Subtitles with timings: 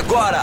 [0.00, 0.40] agora.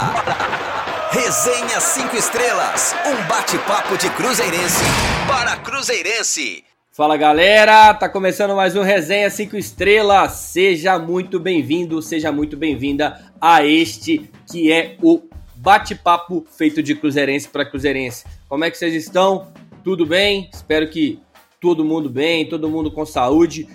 [1.10, 4.84] Resenha 5 Estrelas, um bate-papo de Cruzeirense
[5.26, 6.64] para Cruzeirense.
[6.92, 10.32] Fala galera, tá começando mais um Resenha 5 Estrelas.
[10.32, 15.22] Seja muito bem-vindo, seja muito bem-vinda a este que é o
[15.56, 18.26] bate-papo feito de Cruzeirense para Cruzeirense.
[18.48, 19.48] Como é que vocês estão?
[19.82, 20.48] Tudo bem?
[20.52, 21.20] Espero que
[21.60, 23.68] todo mundo bem, todo mundo com saúde.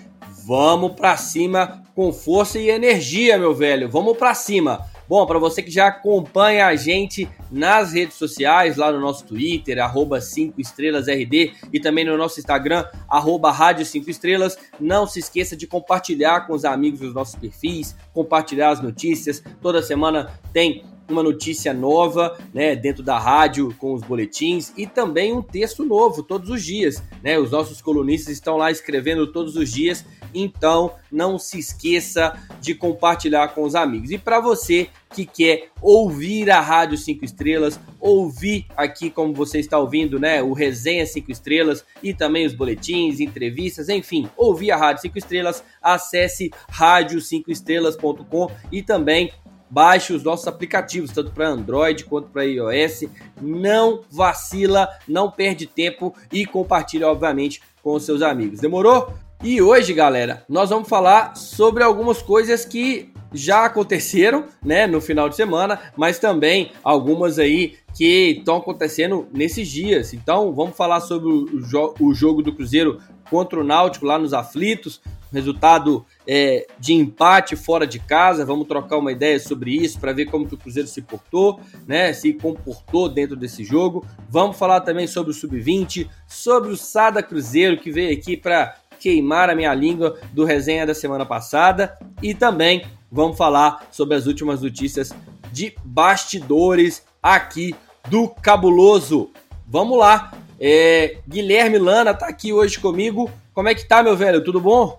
[0.46, 3.88] Vamos para cima com força e energia, meu velho.
[3.88, 4.93] Vamos para cima.
[5.06, 9.78] Bom, para você que já acompanha a gente nas redes sociais, lá no nosso Twitter,
[9.78, 15.18] arroba 5 estrelas RD, e também no nosso Instagram, arroba Rádio 5 Estrelas, não se
[15.18, 19.42] esqueça de compartilhar com os amigos os nossos perfis, compartilhar as notícias.
[19.60, 25.32] Toda semana tem uma notícia nova, né, dentro da rádio com os boletins e também
[25.32, 27.38] um texto novo todos os dias, né?
[27.38, 33.48] Os nossos colunistas estão lá escrevendo todos os dias então, não se esqueça de compartilhar
[33.48, 34.10] com os amigos.
[34.10, 39.78] E para você que quer ouvir a Rádio 5 Estrelas, ouvir aqui como você está
[39.78, 45.02] ouvindo, né, o Resenha 5 Estrelas e também os boletins, entrevistas, enfim, ouvir a Rádio
[45.02, 49.32] 5 Estrelas, acesse rádio5estrelas.com e também
[49.70, 53.04] baixe os nossos aplicativos, tanto para Android quanto para iOS.
[53.40, 58.60] Não vacila, não perde tempo e compartilhe, obviamente, com os seus amigos.
[58.60, 59.12] Demorou?
[59.44, 65.28] E hoje, galera, nós vamos falar sobre algumas coisas que já aconteceram, né, no final
[65.28, 70.14] de semana, mas também algumas aí que estão acontecendo nesses dias.
[70.14, 74.32] Então, vamos falar sobre o, jo o, jogo do Cruzeiro contra o Náutico lá nos
[74.32, 78.46] aflitos, resultado é, de empate fora de casa.
[78.46, 82.14] Vamos trocar uma ideia sobre isso para ver como que o Cruzeiro se portou, né,
[82.14, 84.06] se comportou dentro desse jogo.
[84.28, 89.50] Vamos falar também sobre o sub-20, sobre o Sada Cruzeiro que veio aqui para queimar
[89.50, 94.62] a minha língua do resenha da semana passada e também vamos falar sobre as últimas
[94.62, 95.12] notícias
[95.52, 97.74] de bastidores aqui
[98.08, 99.28] do Cabuloso.
[99.66, 103.30] Vamos lá, é, Guilherme Lana tá aqui hoje comigo.
[103.52, 104.42] Como é que tá, meu velho?
[104.42, 104.98] Tudo bom?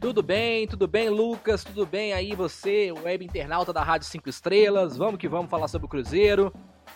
[0.00, 1.62] Tudo bem, tudo bem, Lucas?
[1.62, 4.96] Tudo bem aí você, web internauta da Rádio 5 Estrelas?
[4.96, 6.50] Vamos que vamos falar sobre o Cruzeiro.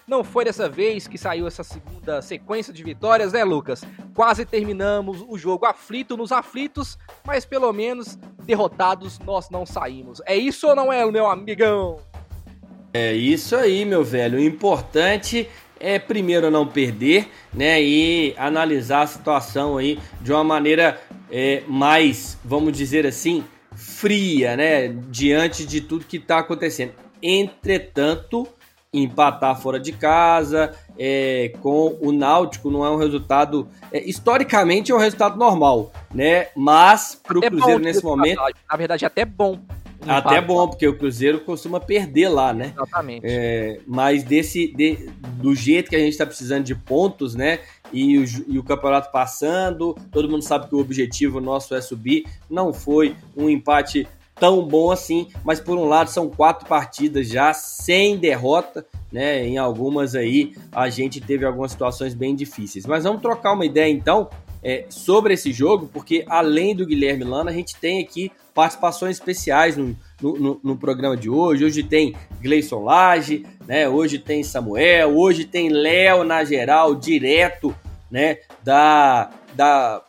[0.08, 3.82] Não foi dessa vez que saiu essa segunda sequência de vitórias, né, Lucas?
[4.14, 6.96] Quase terminamos o jogo aflito nos aflitos,
[7.26, 10.22] mas pelo menos derrotados nós não saímos.
[10.24, 11.98] É isso ou não é, meu amigão?
[12.94, 14.38] É isso aí, meu velho.
[14.38, 15.48] O importante
[15.80, 21.00] é primeiro não perder, né, e analisar a situação aí de uma maneira
[21.30, 23.44] é, mais, vamos dizer assim,
[23.74, 26.92] fria, né, diante de tudo que está acontecendo.
[27.20, 28.46] Entretanto,
[29.02, 34.94] empatar fora de casa é, com o Náutico não é um resultado é, historicamente é
[34.94, 36.48] um resultado normal, né?
[36.56, 38.40] Mas para o Cruzeiro nesse momento,
[38.70, 39.60] na verdade é até bom.
[40.06, 42.72] Até bom, porque o Cruzeiro costuma perder lá, né?
[42.76, 43.26] Exatamente.
[43.26, 47.60] É, mas desse, de, do jeito que a gente está precisando de pontos, né?
[47.92, 52.24] E o, e o campeonato passando, todo mundo sabe que o objetivo nosso é subir.
[52.48, 54.06] Não foi um empate
[54.38, 59.46] tão bom assim, mas por um lado são quatro partidas já sem derrota, né?
[59.46, 62.86] Em algumas aí a gente teve algumas situações bem difíceis.
[62.86, 64.28] Mas vamos trocar uma ideia então
[64.62, 69.76] é, sobre esse jogo, porque além do Guilherme Lana, a gente tem aqui participações especiais
[69.76, 71.64] no, no, no, programa de hoje.
[71.64, 73.88] Hoje tem Gleison Lage, né?
[73.88, 77.74] Hoje tem Samuel, hoje tem Léo na geral, direto,
[78.10, 78.38] né?
[78.64, 80.02] Da, da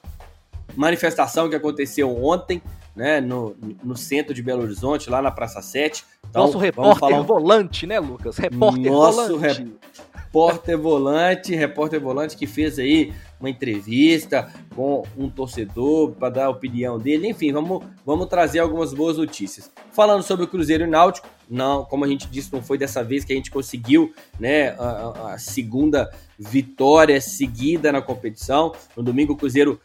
[0.76, 2.62] manifestação que aconteceu ontem
[2.98, 6.04] né, no, no centro de Belo Horizonte, lá na Praça 7.
[6.28, 7.22] Então, Nosso repórter falar...
[7.22, 8.38] volante, né, Lucas?
[8.38, 9.74] Repórter Nosso volante.
[10.14, 16.50] Repórter volante, repórter volante que fez aí uma entrevista com um torcedor para dar a
[16.50, 17.30] opinião dele.
[17.30, 19.72] Enfim, vamos, vamos trazer algumas boas notícias.
[19.92, 23.24] Falando sobre o Cruzeiro e Náutico, não, como a gente disse, não foi dessa vez
[23.24, 28.74] que a gente conseguiu, né, a, a segunda vitória seguida na competição.
[28.96, 29.80] No domingo o Cruzeiro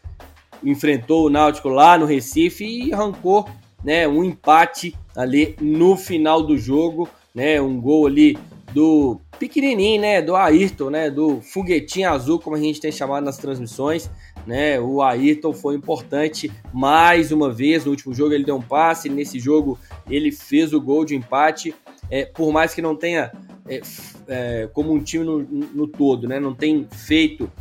[0.63, 3.47] enfrentou o Náutico lá no Recife e arrancou
[3.83, 8.37] né, um empate ali no final do jogo, né, um gol ali
[8.73, 13.37] do pequenininho, né, do Ayrton, né, do foguetinho azul, como a gente tem chamado nas
[13.37, 14.09] transmissões,
[14.47, 19.09] né, o Ayrton foi importante mais uma vez, no último jogo ele deu um passe,
[19.09, 19.77] nesse jogo
[20.09, 21.75] ele fez o gol de empate,
[22.09, 23.31] é, por mais que não tenha,
[23.67, 23.81] é,
[24.27, 27.51] é, como um time no, no todo, né, não tem feito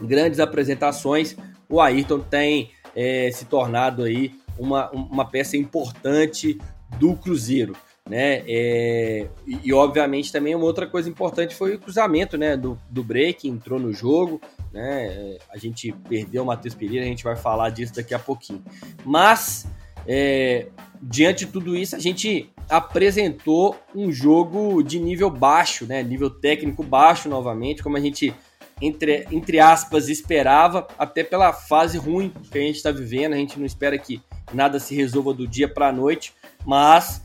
[0.00, 1.36] grandes apresentações,
[1.72, 6.58] o Ayrton tem é, se tornado aí uma, uma peça importante
[6.98, 7.74] do Cruzeiro.
[8.06, 8.42] Né?
[8.46, 13.48] É, e, obviamente também uma outra coisa importante foi o cruzamento né, do, do break,
[13.48, 14.38] entrou no jogo.
[14.70, 15.38] Né?
[15.50, 18.62] A gente perdeu o Matheus Pereira, a gente vai falar disso daqui a pouquinho.
[19.02, 19.66] Mas
[20.06, 20.66] é,
[21.00, 26.02] diante de tudo isso, a gente apresentou um jogo de nível baixo, né?
[26.02, 28.34] Nível técnico baixo novamente, como a gente
[28.82, 33.32] entre, entre aspas esperava, até pela fase ruim que a gente está vivendo.
[33.32, 34.20] A gente não espera que
[34.52, 36.34] nada se resolva do dia para a noite,
[36.66, 37.22] mas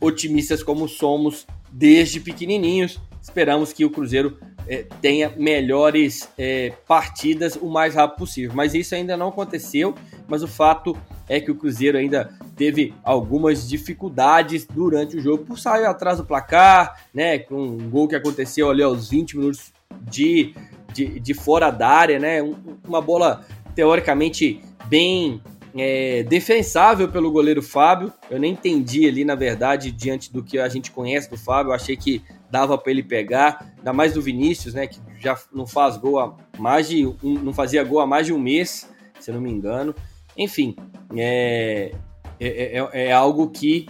[0.00, 7.68] otimistas como somos desde pequenininhos, esperamos que o Cruzeiro é, tenha melhores é, partidas o
[7.68, 8.52] mais rápido possível.
[8.54, 9.94] Mas isso ainda não aconteceu,
[10.28, 10.96] mas o fato
[11.28, 16.24] é que o Cruzeiro ainda teve algumas dificuldades durante o jogo por sair atrás do
[16.24, 17.38] placar, né?
[17.38, 19.72] Com um gol que aconteceu ali aos 20 minutos
[20.02, 20.54] de,
[20.92, 22.38] de, de fora da área, né?
[22.86, 23.44] uma bola
[23.74, 25.40] teoricamente bem
[25.76, 28.12] é, defensável pelo goleiro Fábio.
[28.30, 31.70] Eu nem entendi ali, na verdade, diante do que a gente conhece do Fábio.
[31.70, 34.86] Eu achei que dava para ele pegar, ainda mais do Vinícius, né?
[34.86, 38.32] Que já não faz gol há mais de um, não fazia gol há mais de
[38.32, 38.90] um mês,
[39.20, 39.94] se eu não me engano.
[40.36, 40.74] Enfim,
[41.16, 41.92] é,
[42.40, 43.86] é, é, é algo que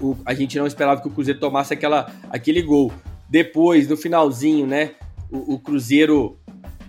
[0.00, 2.92] o, a gente não esperava que o Cruzeiro tomasse aquela, aquele gol.
[3.28, 4.92] Depois, no finalzinho, né?
[5.30, 6.38] O, o Cruzeiro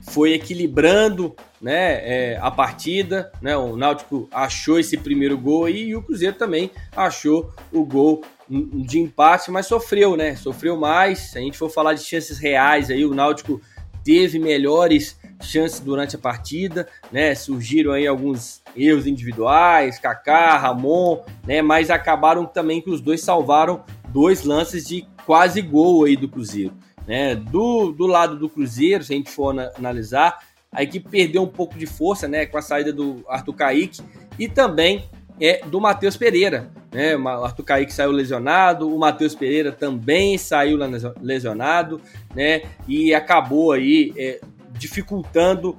[0.01, 3.31] foi equilibrando né, é, a partida.
[3.41, 8.99] Né, o Náutico achou esse primeiro gol e o Cruzeiro também achou o gol de
[8.99, 10.35] empate, mas sofreu, né?
[10.35, 11.31] Sofreu mais.
[11.31, 13.61] Se a gente for falar de chances reais, aí o Náutico
[14.03, 17.33] teve melhores chances durante a partida, né?
[17.33, 21.61] Surgiram aí alguns erros individuais, Kaká, Ramon, né?
[21.61, 26.73] Mas acabaram também que os dois salvaram dois lances de quase gol aí do Cruzeiro,
[27.07, 27.35] né?
[27.35, 30.39] Do, do lado do Cruzeiro, se a gente for analisar,
[30.71, 32.45] a equipe perdeu um pouco de força, né?
[32.45, 34.01] Com a saída do Arthur Kaique
[34.39, 35.09] e também
[35.39, 37.17] é do Matheus Pereira, né?
[37.17, 40.77] O Arthur Kaique saiu lesionado, o Matheus Pereira também saiu
[41.19, 41.99] lesionado,
[42.35, 42.61] né?
[42.87, 44.39] E acabou aí é,
[44.71, 45.77] dificultando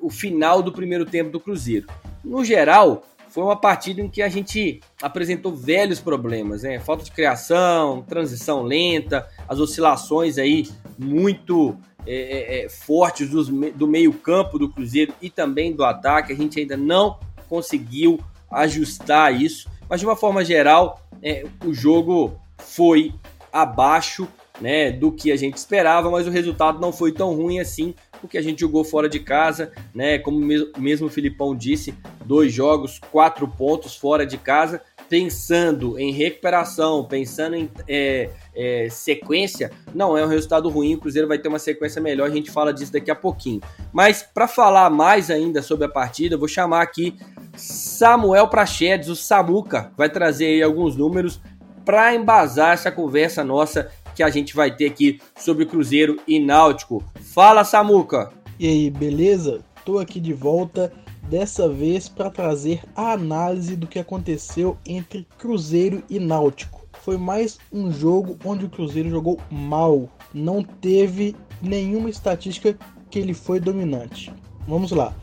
[0.00, 1.86] o final do primeiro tempo do Cruzeiro.
[2.24, 6.78] No geral, foi uma partida em que a gente apresentou velhos problemas, né?
[6.78, 10.68] Falta de criação, transição lenta, as oscilações aí
[10.98, 11.74] muito
[12.06, 12.14] é,
[12.60, 16.30] é, é fortes dos, do meio-campo do Cruzeiro e também do ataque.
[16.30, 17.18] A gente ainda não
[17.48, 18.20] conseguiu
[18.50, 23.14] ajustar isso, mas de uma forma geral, é, o jogo foi
[23.50, 24.28] abaixo
[24.60, 28.38] né, do que a gente esperava, mas o resultado não foi tão ruim assim, porque
[28.38, 30.18] a gente jogou fora de casa, né?
[30.18, 30.38] Como
[30.78, 31.94] mesmo o Filipão disse,
[32.24, 39.70] dois jogos, quatro pontos fora de casa, pensando em recuperação, pensando em é, é, sequência,
[39.94, 40.94] não é um resultado ruim.
[40.94, 43.60] O Cruzeiro vai ter uma sequência melhor, a gente fala disso daqui a pouquinho.
[43.92, 47.16] Mas para falar mais ainda sobre a partida, eu vou chamar aqui
[47.56, 51.40] Samuel Prachedes, o Samuca, vai trazer aí alguns números
[51.84, 57.02] para embasar essa conversa nossa que a gente vai ter aqui sobre Cruzeiro e Náutico.
[57.34, 58.32] Fala, Samuca!
[58.58, 59.60] E aí, beleza?
[59.84, 60.92] Tô aqui de volta,
[61.28, 66.86] dessa vez para trazer a análise do que aconteceu entre Cruzeiro e Náutico.
[67.00, 72.76] Foi mais um jogo onde o Cruzeiro jogou mal, não teve nenhuma estatística
[73.10, 74.32] que ele foi dominante.
[74.68, 75.14] Vamos lá.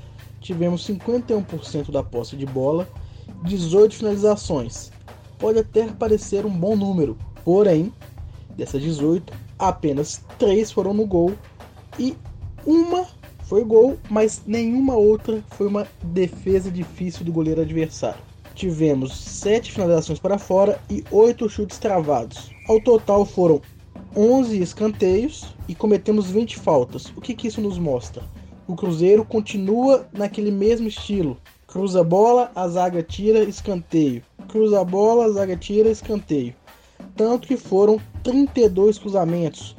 [0.42, 2.88] Tivemos 51% da posse de bola,
[3.44, 4.92] 18 finalizações.
[5.38, 7.94] Pode até parecer um bom número, porém
[8.59, 11.31] Dessas 18, apenas 3 foram no gol
[11.97, 12.13] e
[12.65, 13.07] uma
[13.44, 18.21] foi gol, mas nenhuma outra foi uma defesa difícil do goleiro adversário.
[18.53, 22.51] Tivemos 7 finalizações para fora e 8 chutes travados.
[22.67, 23.61] Ao total foram
[24.13, 27.06] 11 escanteios e cometemos 20 faltas.
[27.16, 28.23] O que, que isso nos mostra?
[28.68, 31.37] O Cruzeiro continua naquele mesmo estilo.
[31.66, 34.21] Cruza a bola, a zaga tira, escanteio.
[34.49, 36.54] Cruza a bola, a zaga tira, escanteio
[37.19, 39.76] tanto que foram 32 cruzamentos,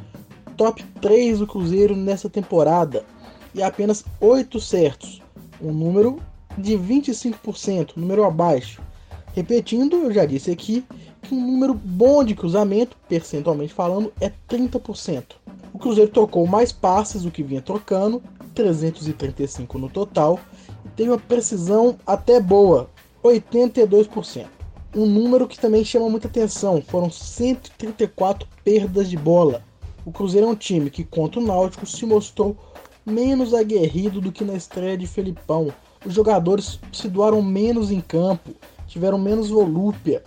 [0.57, 3.05] top 3 do Cruzeiro nessa temporada
[3.55, 5.23] e apenas 8 certos,
[5.61, 6.19] um número
[6.57, 8.83] de 25%, número abaixo.
[9.35, 10.85] Repetindo, eu já disse aqui
[11.23, 15.25] que um número bom de cruzamento, percentualmente falando, é 30%.
[15.73, 18.23] O Cruzeiro trocou mais passes do que vinha trocando,
[18.55, 20.39] 335 no total,
[20.85, 22.91] e teve uma precisão até boa,
[23.23, 24.60] 82%
[24.95, 26.83] um número que também chama muita atenção.
[26.83, 29.63] Foram 134 perdas de bola.
[30.05, 32.57] O Cruzeiro é um time que, contra o Náutico, se mostrou
[33.05, 35.73] menos aguerrido do que na estreia de Felipão.
[36.05, 38.51] Os jogadores se doaram menos em campo,
[38.87, 40.23] tiveram menos volúpia,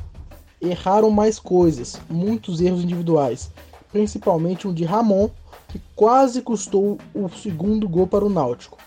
[0.61, 3.51] erraram mais coisas, muitos erros individuais,
[3.91, 5.29] principalmente um de Ramon,
[5.67, 8.77] que quase custou o segundo gol para o Náutico,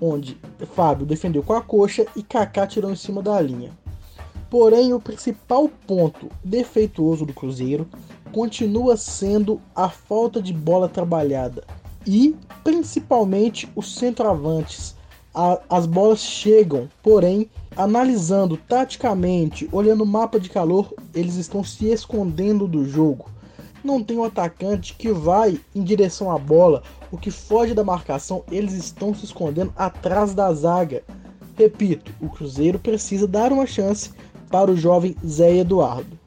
[0.00, 0.38] onde
[0.74, 3.70] Fábio defendeu com a coxa e Kaká tirou em cima da linha.
[4.50, 7.88] Porém, o principal ponto defeituoso do Cruzeiro
[8.32, 11.64] continua sendo a falta de bola trabalhada
[12.06, 14.96] e principalmente os centroavantes.
[15.32, 21.86] A, as bolas chegam, porém Analisando taticamente, olhando o mapa de calor, eles estão se
[21.86, 23.30] escondendo do jogo.
[23.82, 28.42] Não tem um atacante que vai em direção à bola, o que foge da marcação,
[28.50, 31.02] eles estão se escondendo atrás da zaga.
[31.56, 34.10] Repito, o Cruzeiro precisa dar uma chance
[34.50, 36.18] para o jovem Zé Eduardo.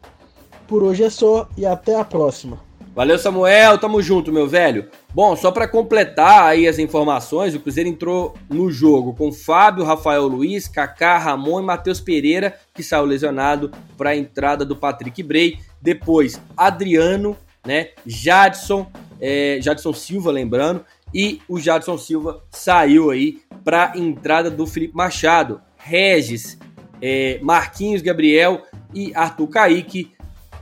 [0.67, 2.59] Por hoje é só e até a próxima.
[2.95, 3.79] Valeu, Samuel.
[3.79, 4.87] Tamo junto, meu velho.
[5.13, 10.27] Bom, só para completar aí as informações, o Cruzeiro entrou no jogo com Fábio, Rafael
[10.27, 15.57] Luiz, Kaká, Ramon e Matheus Pereira, que saiu lesionado para a entrada do Patrick Bray.
[15.81, 17.89] Depois, Adriano, né?
[18.05, 18.85] Jadson,
[19.19, 24.95] é, Jadson Silva, lembrando, e o Jadson Silva saiu aí para a entrada do Felipe
[24.95, 25.59] Machado.
[25.77, 26.59] Regis,
[27.05, 28.63] é, Marquinhos Gabriel
[28.95, 30.13] e Arthur Kaique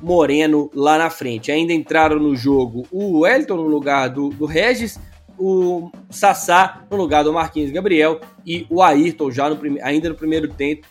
[0.01, 1.51] Moreno lá na frente.
[1.51, 4.99] Ainda entraram no jogo o Wellington no lugar do, do Regis,
[5.37, 10.47] o Sassá no lugar do Marquinhos Gabriel e o Ayrton já no, ainda no primeiro
[10.47, 10.87] tempo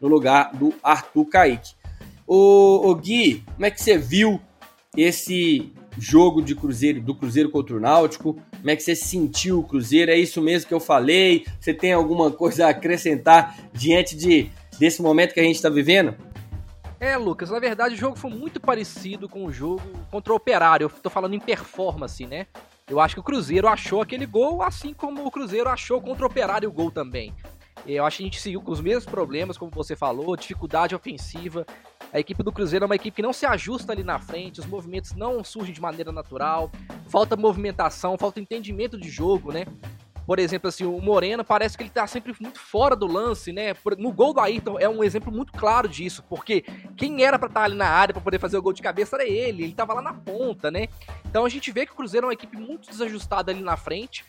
[0.00, 1.74] no lugar do Arthur Kaique.
[2.26, 4.40] O, o Gui, como é que você viu
[4.96, 8.36] esse jogo de Cruzeiro, do Cruzeiro contra o Náutico?
[8.56, 10.10] Como é que você sentiu o Cruzeiro?
[10.10, 11.44] É isso mesmo que eu falei?
[11.60, 16.14] Você tem alguma coisa a acrescentar diante de, desse momento que a gente está vivendo?
[17.00, 20.86] É, Lucas, na verdade o jogo foi muito parecido com o jogo contra o Operário.
[20.86, 22.46] Eu tô falando em performance, né?
[22.88, 26.26] Eu acho que o Cruzeiro achou aquele gol, assim como o Cruzeiro achou contra o
[26.26, 27.34] Operário o gol também.
[27.86, 31.64] Eu acho que a gente seguiu com os mesmos problemas, como você falou, dificuldade ofensiva.
[32.12, 34.66] A equipe do Cruzeiro é uma equipe que não se ajusta ali na frente, os
[34.66, 36.70] movimentos não surgem de maneira natural,
[37.08, 39.66] falta movimentação, falta entendimento de jogo, né?
[40.28, 43.74] Por exemplo, assim, o Moreno parece que ele tá sempre muito fora do lance, né?
[43.96, 46.66] No gol do Ayrton é um exemplo muito claro disso, porque
[46.98, 49.16] quem era para estar tá ali na área para poder fazer o gol de cabeça
[49.16, 50.88] era ele, ele tava lá na ponta, né?
[51.24, 54.22] Então a gente vê que o Cruzeiro é uma equipe muito desajustada ali na frente.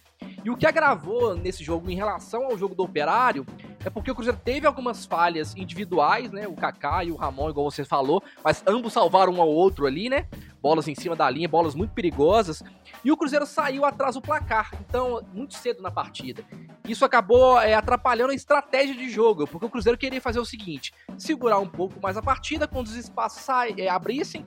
[0.44, 3.46] E o que agravou nesse jogo em relação ao jogo do Operário
[3.84, 6.48] é porque o Cruzeiro teve algumas falhas individuais, né?
[6.48, 10.10] O Kaká e o Ramon, igual você falou, mas ambos salvaram um ao outro ali,
[10.10, 10.28] né?
[10.62, 12.64] Bolas em cima da linha, bolas muito perigosas.
[13.04, 16.44] E o Cruzeiro saiu atrás do placar, então, muito cedo na partida.
[16.88, 20.94] Isso acabou é, atrapalhando a estratégia de jogo, porque o Cruzeiro queria fazer o seguinte:
[21.18, 23.46] segurar um pouco mais a partida, quando os espaços
[23.78, 24.46] é, abrissem,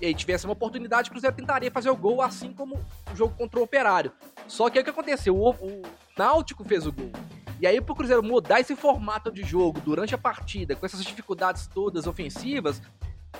[0.00, 2.76] e tivesse uma oportunidade, o Cruzeiro tentaria fazer o gol, assim como
[3.12, 4.12] o jogo contra o Operário.
[4.46, 5.36] Só que o que aconteceu?
[5.36, 5.82] O, o
[6.16, 7.10] Náutico fez o gol.
[7.60, 11.66] E aí, pro Cruzeiro mudar esse formato de jogo durante a partida, com essas dificuldades
[11.66, 12.82] todas ofensivas,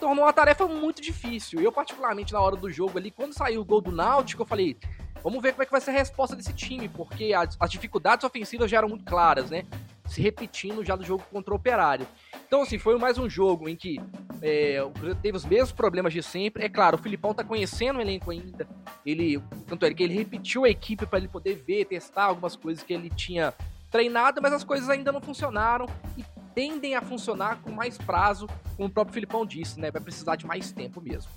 [0.00, 1.60] tornou uma tarefa muito difícil.
[1.60, 4.78] Eu, particularmente, na hora do jogo ali, quando saiu o gol do Náutico, eu falei,
[5.26, 8.22] vamos ver como é que vai ser a resposta desse time, porque as, as dificuldades
[8.22, 9.64] ofensivas já eram muito claras, né?
[10.06, 12.06] Se repetindo já do jogo contra o Operário.
[12.46, 14.00] Então, assim, foi mais um jogo em que
[14.40, 16.64] é, o Cruzeiro teve os mesmos problemas de sempre.
[16.64, 18.68] É claro, o Filipão tá conhecendo o elenco ainda.
[19.04, 22.84] Ele, tanto é que ele repetiu a equipe para ele poder ver, testar algumas coisas
[22.84, 23.52] que ele tinha
[23.90, 28.88] treinado, mas as coisas ainda não funcionaram e tendem a funcionar com mais prazo, como
[28.88, 29.90] o próprio Filipão disse, né?
[29.90, 31.32] Vai precisar de mais tempo mesmo.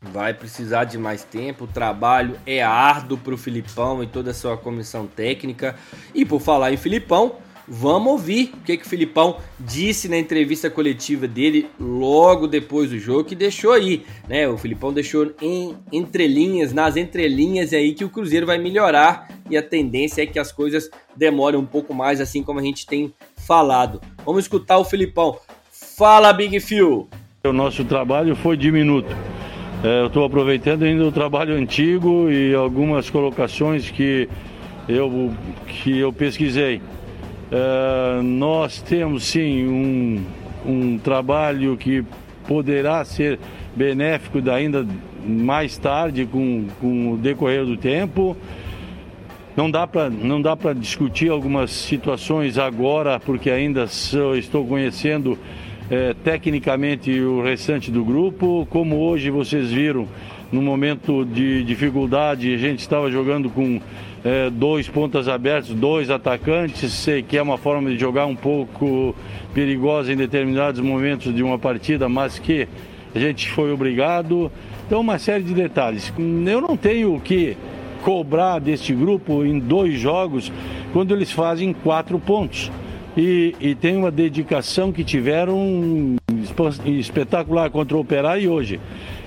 [0.00, 4.34] Vai precisar de mais tempo, o trabalho é árduo para o Filipão e toda a
[4.34, 5.74] sua comissão técnica.
[6.14, 7.34] E por falar em Filipão,
[7.66, 12.98] vamos ouvir o que, que o Filipão disse na entrevista coletiva dele logo depois do
[12.98, 14.48] jogo, que deixou aí, né?
[14.48, 19.62] O Filipão deixou em entrelinhas, nas entrelinhas aí que o Cruzeiro vai melhorar e a
[19.62, 24.00] tendência é que as coisas demorem um pouco mais, assim como a gente tem falado.
[24.24, 25.36] Vamos escutar o Filipão.
[25.72, 27.08] Fala, Big Phil!
[27.44, 29.08] O nosso trabalho foi diminuto.
[29.82, 34.28] É, eu estou aproveitando ainda o trabalho antigo e algumas colocações que
[34.88, 35.32] eu,
[35.68, 36.82] que eu pesquisei.
[37.52, 40.24] É, nós temos sim um,
[40.66, 42.04] um trabalho que
[42.48, 43.38] poderá ser
[43.76, 44.84] benéfico ainda
[45.24, 48.36] mais tarde com, com o decorrer do tempo.
[49.56, 53.84] Não dá para não dá para discutir algumas situações agora porque ainda
[54.36, 55.38] estou conhecendo
[55.90, 58.66] é, tecnicamente o restante do grupo.
[58.70, 60.06] Como hoje vocês viram,
[60.50, 63.80] no momento de dificuldade, a gente estava jogando com
[64.24, 69.14] é, dois pontas abertos, dois atacantes, sei que é uma forma de jogar um pouco
[69.54, 72.68] perigosa em determinados momentos de uma partida, mas que
[73.14, 74.50] a gente foi obrigado.
[74.86, 76.12] Então, uma série de detalhes.
[76.18, 77.56] Eu não tenho o que
[78.02, 80.52] cobrar deste grupo em dois jogos
[80.92, 82.70] quando eles fazem quatro pontos.
[83.18, 86.14] E, e tem uma dedicação que tiveram
[86.86, 88.80] espetacular contra o Operário e hoje.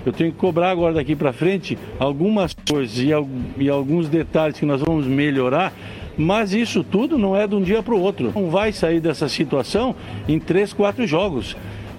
[0.06, 3.10] Eu tenho que cobrar agora daqui para frente algumas coisas e,
[3.58, 5.74] e alguns detalhes que nós vamos melhorar
[6.18, 8.32] mas isso tudo não é de um dia para o outro.
[8.36, 9.96] Não vai sair dessa situação
[10.28, 11.56] em três, quatro jogos.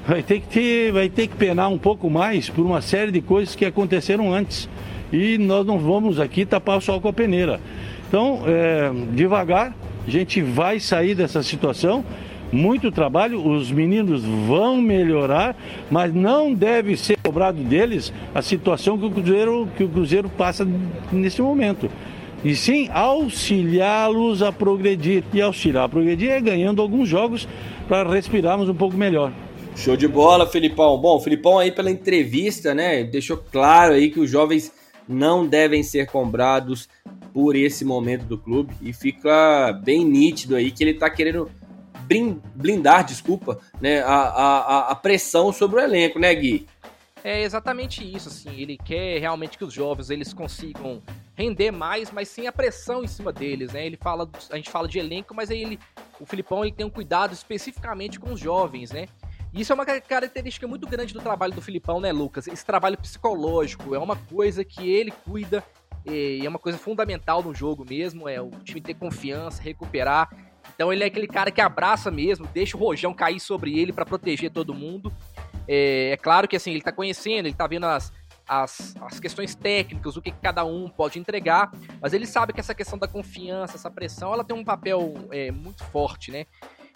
[0.07, 3.21] Vai ter que ter, vai ter que penar um pouco mais por uma série de
[3.21, 4.69] coisas que aconteceram antes
[5.13, 7.61] e nós não vamos aqui tapar o sol com a peneira.
[8.09, 9.75] Então, é, devagar,
[10.07, 12.05] a gente vai sair dessa situação,
[12.53, 15.57] muito trabalho, os meninos vão melhorar,
[15.91, 20.69] mas não deve ser cobrado deles a situação que o Cruzeiro, que o Cruzeiro passa
[21.11, 21.89] nesse momento.
[22.45, 25.23] E sim auxiliá-los a progredir.
[25.33, 27.49] E auxiliar a progredir é ganhando alguns jogos
[27.89, 29.33] para respirarmos um pouco melhor.
[29.77, 30.99] Show de bola, Filipão.
[30.99, 34.73] Bom, Filipão aí pela entrevista, né, deixou claro aí que os jovens
[35.09, 36.89] não devem ser cobrados
[37.33, 41.51] por esse momento do clube e fica bem nítido aí que ele tá querendo
[42.55, 46.67] blindar, desculpa, né, a, a, a pressão sobre o elenco, né, Gui?
[47.25, 51.01] É exatamente isso, assim, ele quer realmente que os jovens eles consigam
[51.35, 53.87] render mais, mas sem a pressão em cima deles, né?
[53.87, 55.79] Ele fala, a gente fala de elenco, mas ele,
[56.21, 59.07] o Filipão ele tem um cuidado especificamente com os jovens, né?
[59.55, 62.49] Isso é uma característica muito grande do trabalho do Filipão, né, Lucas?
[62.49, 65.63] Esse trabalho psicológico é uma coisa que ele cuida
[66.05, 70.29] e é uma coisa fundamental no jogo mesmo, é o time ter confiança, recuperar.
[70.75, 74.05] Então ele é aquele cara que abraça mesmo, deixa o rojão cair sobre ele para
[74.05, 75.13] proteger todo mundo.
[75.69, 78.13] É, é, claro que assim, ele tá conhecendo, ele tá vendo as,
[78.49, 82.75] as, as questões técnicas, o que cada um pode entregar, mas ele sabe que essa
[82.75, 86.47] questão da confiança, essa pressão, ela tem um papel é, muito forte, né?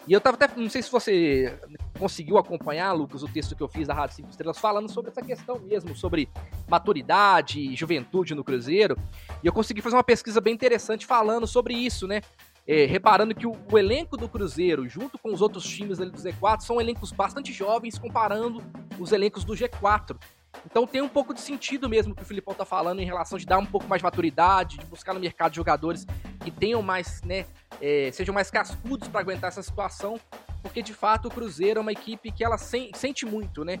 [0.07, 1.59] E eu tava até, não sei se você
[1.99, 5.21] conseguiu acompanhar, Lucas, o texto que eu fiz da Rádio 5 Estrelas, falando sobre essa
[5.21, 6.29] questão mesmo, sobre
[6.69, 8.97] maturidade, juventude no Cruzeiro.
[9.43, 12.21] E eu consegui fazer uma pesquisa bem interessante falando sobre isso, né?
[12.65, 16.17] É, reparando que o, o, elenco do Cruzeiro, junto com os outros times ali do
[16.17, 18.63] Z4, são elencos bastante jovens comparando
[18.99, 20.17] os elencos do G4.
[20.65, 23.45] Então tem um pouco de sentido mesmo que o Filipão tá falando em relação de
[23.45, 26.05] dar um pouco mais de maturidade, de buscar no mercado jogadores
[26.43, 27.45] que tenham mais, né,
[27.81, 30.19] é, sejam mais cascudos para aguentar essa situação,
[30.61, 33.79] porque de fato o Cruzeiro é uma equipe que ela sen sente muito, né?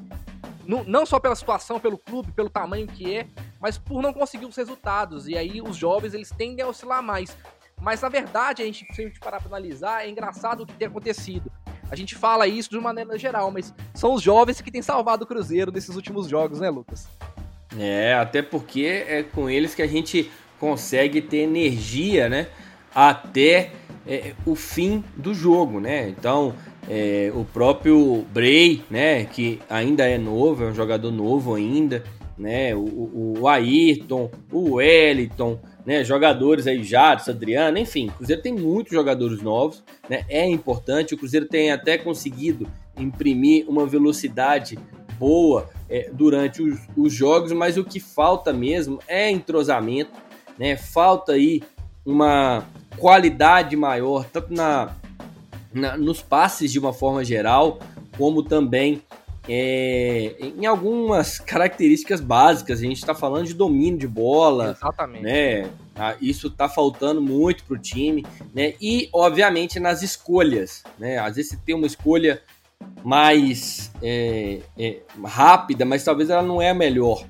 [0.85, 3.27] não só pela situação, pelo clube, pelo tamanho que é,
[3.59, 5.27] mas por não conseguir os resultados.
[5.27, 7.35] E aí os jovens eles tendem a oscilar mais.
[7.81, 10.73] Mas na verdade, a gente, se a gente parar para analisar, é engraçado o que
[10.73, 11.51] tem acontecido.
[11.89, 15.23] A gente fala isso de uma maneira geral, mas são os jovens que têm salvado
[15.23, 17.07] o Cruzeiro nesses últimos jogos, né, Lucas?
[17.77, 20.29] É, até porque é com eles que a gente
[20.59, 22.47] consegue ter energia, né?
[22.93, 23.71] Até
[24.05, 26.09] é, o fim do jogo, né?
[26.09, 26.55] Então,
[26.89, 29.25] é, o próprio Bray, né?
[29.25, 32.03] Que ainda é novo, é um jogador novo ainda,
[32.37, 32.75] né?
[32.75, 38.91] O, o Ayrton, o Wellington, né, jogadores aí, Jadson, Adriano, enfim, o Cruzeiro tem muitos
[38.91, 44.77] jogadores novos, né, é importante, o Cruzeiro tem até conseguido imprimir uma velocidade
[45.17, 50.11] boa é, durante os, os, jogos, mas o que falta mesmo é entrosamento,
[50.59, 51.63] né, falta aí
[52.05, 52.65] uma
[52.97, 54.93] qualidade maior, tanto na,
[55.73, 57.79] na nos passes de uma forma geral,
[58.17, 59.01] como também
[59.47, 62.79] é, em algumas características básicas.
[62.79, 64.75] A gente está falando de domínio de bola.
[64.77, 65.23] Exatamente.
[65.23, 65.69] Né?
[65.95, 68.25] Ah, isso está faltando muito para o time.
[68.53, 68.73] Né?
[68.81, 70.83] E, obviamente, nas escolhas.
[70.97, 71.17] Né?
[71.17, 72.41] Às vezes você tem uma escolha
[73.03, 77.25] mais é, é, rápida, mas talvez ela não é a melhor.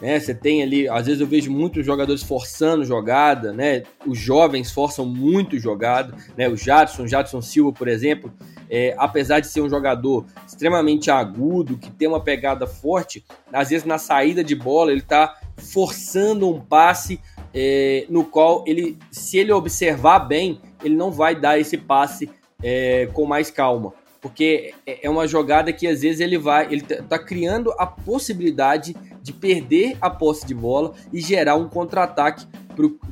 [0.00, 0.18] Né?
[0.18, 3.82] Você tem ali, às vezes eu vejo muitos jogadores forçando jogada, né?
[4.06, 6.48] Os jovens forçam muito jogada, né?
[6.48, 8.32] O Jadson, Jadson Silva, por exemplo,
[8.70, 13.86] é, apesar de ser um jogador extremamente agudo, que tem uma pegada forte, às vezes
[13.86, 17.20] na saída de bola ele está forçando um passe
[17.52, 22.30] é, no qual ele, se ele observar bem, ele não vai dar esse passe
[22.62, 26.82] é, com mais calma porque é, é uma jogada que às vezes ele vai, ele
[26.82, 32.46] tá, tá criando a possibilidade de perder a posse de bola e gerar um contra-ataque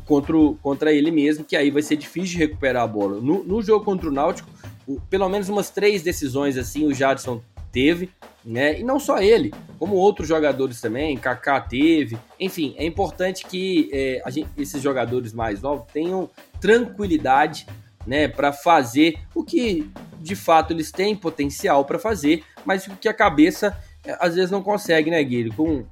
[0.07, 3.21] contra, contra ele mesmo, que aí vai ser difícil de recuperar a bola.
[3.21, 4.49] No, no jogo contra o Náutico,
[4.87, 8.11] o, pelo menos umas três decisões assim o Jadson teve,
[8.44, 8.81] né?
[8.81, 12.18] E não só ele, como outros jogadores também, Kaká teve.
[12.40, 17.66] Enfim, é importante que é, gente, esses jogadores mais novos tenham tranquilidade,
[18.09, 23.09] né, para fazer o que de fato eles têm potencial para fazer, mas o que
[23.09, 25.55] a cabeça é, às vezes não consegue, né, Guilherme?
[25.55, 25.85] Com,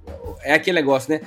[0.43, 1.21] é aquele negócio, né?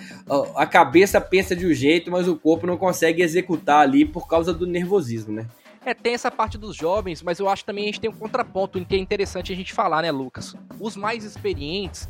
[0.56, 4.52] A cabeça pensa de um jeito, mas o corpo não consegue executar ali por causa
[4.52, 5.46] do nervosismo, né?
[5.86, 8.78] É, tem essa parte dos jovens, mas eu acho também a gente tem um contraponto
[8.80, 10.56] em que é interessante a gente falar, né, Lucas?
[10.80, 12.10] Os mais experientes,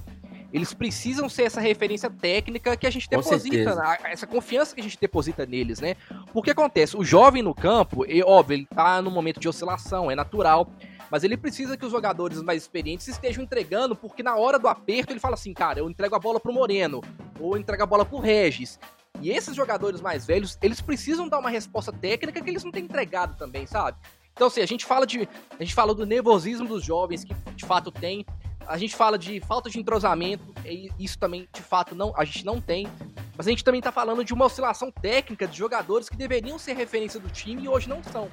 [0.52, 4.98] eles precisam ser essa referência técnica que a gente deposita, essa confiança que a gente
[5.00, 5.96] deposita neles, né?
[6.34, 10.16] Porque acontece, o jovem no campo, e, óbvio, ele tá num momento de oscilação, é
[10.16, 10.72] natural,
[11.10, 15.12] mas ele precisa que os jogadores mais experientes estejam entregando, porque na hora do aperto
[15.14, 17.02] ele fala assim, cara, eu entrego a bola pro Moreno,
[17.40, 18.80] ou entrego a bola pro Regis.
[19.22, 22.84] E esses jogadores mais velhos, eles precisam dar uma resposta técnica que eles não têm
[22.84, 23.98] entregado também, sabe?
[24.34, 25.28] Então, assim, a gente fala de.
[25.60, 28.26] A gente fala do nervosismo dos jovens, que de fato tem.
[28.70, 32.46] A gente fala de falta de entrosamento, e isso também, de fato, não, a gente
[32.46, 32.88] não tem.
[33.36, 36.74] Mas a gente também tá falando de uma oscilação técnica de jogadores que deveriam ser
[36.74, 38.30] referência do time e hoje não são.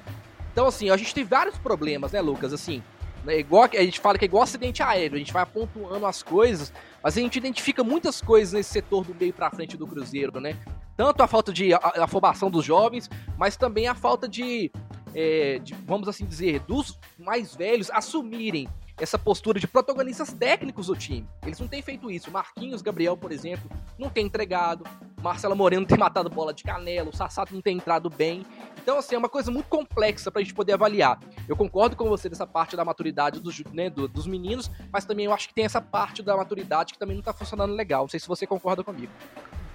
[0.53, 2.53] Então, assim, a gente tem vários problemas, né, Lucas?
[2.53, 2.83] Assim,
[3.23, 3.39] Né?
[3.39, 6.71] Igual, a gente fala que é igual acidente aéreo, a gente vai pontuando as coisas,
[7.03, 10.55] mas a gente identifica muitas coisas nesse setor do meio para frente do Cruzeiro, né?
[10.95, 14.71] Tanto a falta de afobação dos jovens, mas também a falta de,
[15.13, 18.67] é, de, vamos assim dizer, dos mais velhos assumirem
[18.99, 21.27] essa postura de protagonistas técnicos do time.
[21.43, 22.31] Eles não têm feito isso.
[22.31, 24.83] Marquinhos Gabriel, por exemplo, não tem entregado.
[25.21, 27.09] Marcelo Moreno tem matado bola de canela.
[27.09, 28.45] O Sassato não tem entrado bem.
[28.81, 31.19] Então, assim, é uma coisa muito complexa pra gente poder avaliar.
[31.47, 35.25] Eu concordo com você dessa parte da maturidade dos, né, do, dos meninos, mas também
[35.25, 38.03] eu acho que tem essa parte da maturidade que também não tá funcionando legal.
[38.03, 39.11] Não sei se você concorda comigo.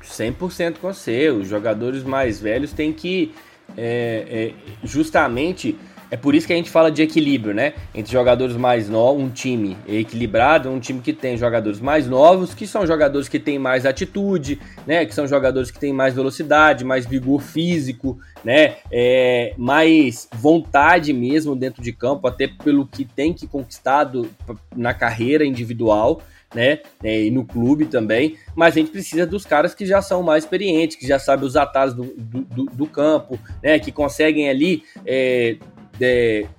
[0.03, 1.29] 100% com você.
[1.31, 3.35] Os jogadores mais velhos têm que
[3.77, 5.79] é, é, justamente
[6.13, 7.73] é por isso que a gente fala de equilíbrio, né?
[7.95, 12.67] Entre jogadores mais novos, um time equilibrado, um time que tem jogadores mais novos, que
[12.67, 15.07] são jogadores que têm mais atitude, né?
[15.07, 18.77] Que são jogadores que têm mais velocidade, mais vigor físico, né?
[18.93, 24.29] É, mais vontade mesmo dentro de campo, até pelo que tem que conquistado
[24.77, 26.21] na carreira individual.
[26.55, 30.23] Né, é, e no clube também, mas a gente precisa dos caras que já são
[30.23, 34.83] mais experientes, que já sabem os atalhos do, do, do campo, né, que conseguem ali
[35.07, 35.57] é,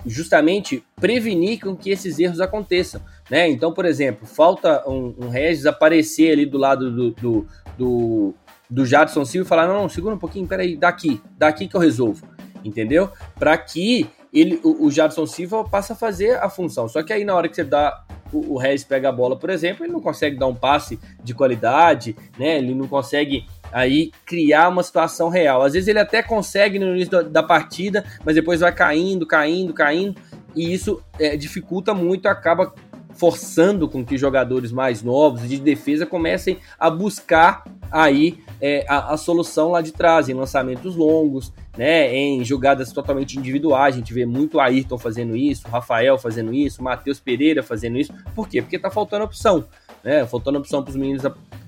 [0.05, 3.01] justamente prevenir com que esses erros aconteçam.
[3.29, 3.49] Né?
[3.49, 8.33] Então, por exemplo, falta um, um Regis aparecer ali do lado do, do, do,
[8.69, 11.81] do Jadson Silva e falar: não, não, segura um pouquinho, peraí, daqui, daqui que eu
[11.81, 12.27] resolvo.
[12.63, 13.09] Entendeu?
[13.37, 16.87] Para que ele, o, o Jadson Silva passe a fazer a função.
[16.87, 19.49] Só que aí na hora que você dá o, o Regis pega a bola, por
[19.49, 22.57] exemplo, ele não consegue dar um passe de qualidade, né?
[22.57, 25.63] Ele não consegue aí criar uma situação real.
[25.63, 30.15] Às vezes ele até consegue no início da partida, mas depois vai caindo, caindo, caindo,
[30.55, 32.73] e isso é, dificulta muito, acaba
[33.13, 39.17] forçando com que jogadores mais novos de defesa comecem a buscar aí é, a, a,
[39.17, 43.93] solução lá de trás, em lançamentos longos, né, em jogadas totalmente individuais.
[43.93, 48.11] A gente vê muito Ayrton fazendo isso, Rafael fazendo isso, Matheus Pereira fazendo isso.
[48.33, 48.61] Por quê?
[48.61, 49.63] Porque tá faltando opção,
[50.03, 50.25] né?
[50.25, 51.23] Faltando opção para os meninos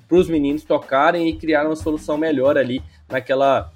[0.08, 3.72] para os meninos tocarem e criar uma solução melhor ali naquela,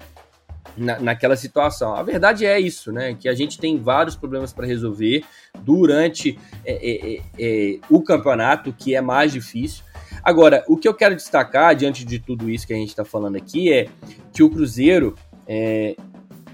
[0.76, 1.94] na, naquela situação.
[1.94, 3.16] A verdade é isso, né?
[3.18, 5.24] Que a gente tem vários problemas para resolver
[5.60, 9.84] durante é, é, é, é, o campeonato, que é mais difícil.
[10.22, 13.36] Agora, o que eu quero destacar diante de tudo isso que a gente está falando
[13.36, 13.88] aqui é
[14.32, 15.14] que o Cruzeiro
[15.46, 15.96] é,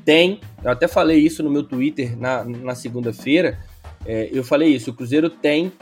[0.05, 3.59] tem, eu até falei isso no meu Twitter na, na segunda-feira,
[4.05, 5.73] é, eu falei isso, o Cruzeiro tem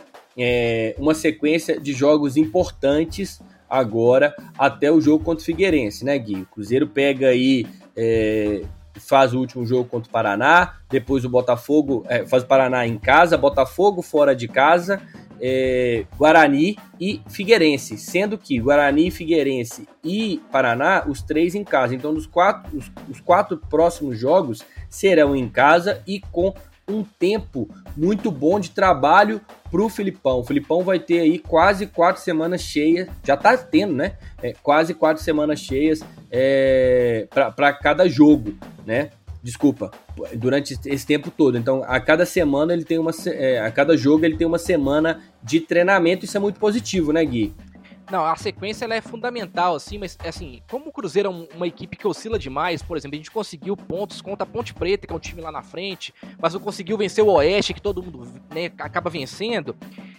[0.98, 3.40] uma sequência de jogos importantes
[3.78, 6.42] agora até o jogo contra o Figueirense, né, Gui?
[6.42, 8.62] O Cruzeiro pega aí, é,
[8.94, 12.98] faz o último jogo contra o Paraná, depois o Botafogo é, faz o Paraná em
[12.98, 15.00] casa, Botafogo fora de casa,
[15.40, 21.94] é, Guarani e Figueirense, sendo que Guarani, Figueirense e Paraná, os três em casa.
[21.94, 26.54] Então, os quatro, os, os quatro próximos jogos serão em casa e com
[26.88, 30.40] um tempo muito bom de trabalho pro Filipão.
[30.40, 34.16] O Filipão vai ter aí quase quatro semanas cheias, já tá tendo, né?
[34.42, 38.54] É, quase quatro semanas cheias é, para cada jogo,
[38.86, 39.10] né?
[39.42, 39.90] Desculpa,
[40.36, 41.58] durante esse tempo todo.
[41.58, 43.10] Então, a cada semana ele tem uma.
[43.26, 46.24] É, a cada jogo ele tem uma semana de treinamento.
[46.24, 47.52] Isso é muito positivo, né, Gui?
[48.10, 51.96] Não, a sequência ela é fundamental, assim, mas assim, como o Cruzeiro é uma equipe
[51.96, 55.16] que oscila demais, por exemplo, a gente conseguiu pontos contra a Ponte Preta, que é
[55.16, 58.66] um time lá na frente, mas não conseguiu vencer o Oeste, que todo mundo né,
[58.78, 59.74] acaba vencendo.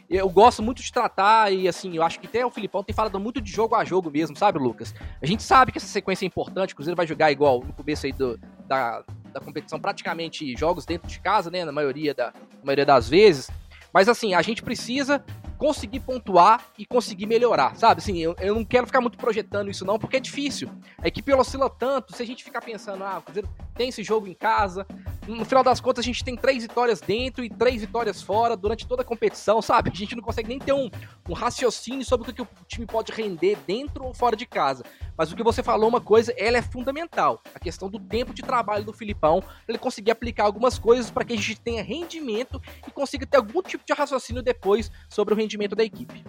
[0.09, 3.19] Eu gosto muito de tratar, e assim, eu acho que até o Filipão tem falado
[3.19, 4.93] muito de jogo a jogo mesmo, sabe, Lucas?
[5.21, 8.07] A gente sabe que essa sequência é importante, o Cruzeiro vai jogar igual no começo
[8.07, 12.65] aí do, da, da competição, praticamente jogos dentro de casa, né, na maioria, da, na
[12.65, 13.49] maioria das vezes.
[13.93, 15.23] Mas assim, a gente precisa
[15.65, 17.97] conseguir pontuar e conseguir melhorar, sabe?
[17.97, 20.69] Assim, eu, eu não quero ficar muito projetando isso não, porque é difícil.
[20.99, 24.27] A equipe oscila tanto, se a gente ficar pensando, ah, o Cruzeiro tem esse jogo
[24.27, 24.87] em casa,
[25.27, 28.87] no final das contas a gente tem três vitórias dentro e três vitórias fora durante
[28.87, 29.89] toda a competição, sabe?
[29.91, 30.89] A gente não consegue nem ter um,
[31.27, 34.83] um raciocínio sobre o que o time pode render dentro ou fora de casa.
[35.17, 37.41] Mas o que você falou, uma coisa, ela é fundamental.
[37.55, 41.33] A questão do tempo de trabalho do Filipão, ele conseguir aplicar algumas coisas para que
[41.33, 45.75] a gente tenha rendimento e consiga ter algum tipo de raciocínio depois sobre o rendimento
[45.75, 46.23] da equipe.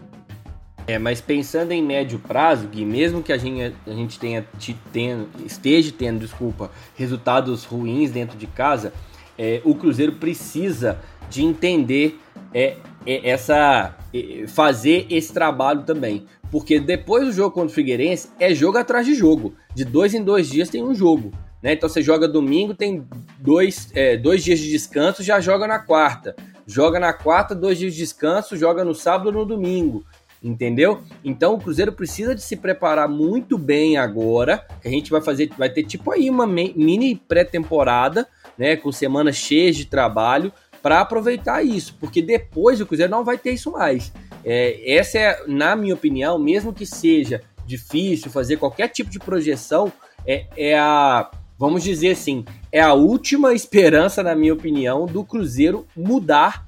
[0.86, 4.46] É, mas pensando em médio prazo, Gui, mesmo que a gente, a gente tenha,
[4.92, 8.92] tenha, esteja tendo, desculpa, resultados ruins dentro de casa,
[9.36, 12.20] é, o Cruzeiro precisa de entender
[12.54, 16.24] é, é, essa é, fazer esse trabalho também.
[16.52, 19.54] Porque depois do jogo contra o Figueirense, é jogo atrás de jogo.
[19.74, 21.32] De dois em dois dias tem um jogo.
[21.60, 21.72] Né?
[21.72, 23.04] Então você joga domingo, tem
[23.40, 26.36] dois, é, dois dias de descanso, já joga na quarta.
[26.64, 30.04] Joga na quarta, dois dias de descanso, joga no sábado ou no domingo
[30.42, 31.02] entendeu?
[31.24, 35.70] Então o Cruzeiro precisa de se preparar muito bem agora, a gente vai fazer, vai
[35.70, 41.96] ter tipo aí uma mini pré-temporada, né, com semanas cheias de trabalho para aproveitar isso,
[41.98, 44.12] porque depois o Cruzeiro não vai ter isso mais.
[44.44, 49.92] É, essa é, na minha opinião, mesmo que seja difícil fazer qualquer tipo de projeção,
[50.24, 55.86] é, é a, vamos dizer assim, é a última esperança, na minha opinião, do Cruzeiro
[55.96, 56.66] mudar,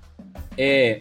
[0.56, 0.98] é,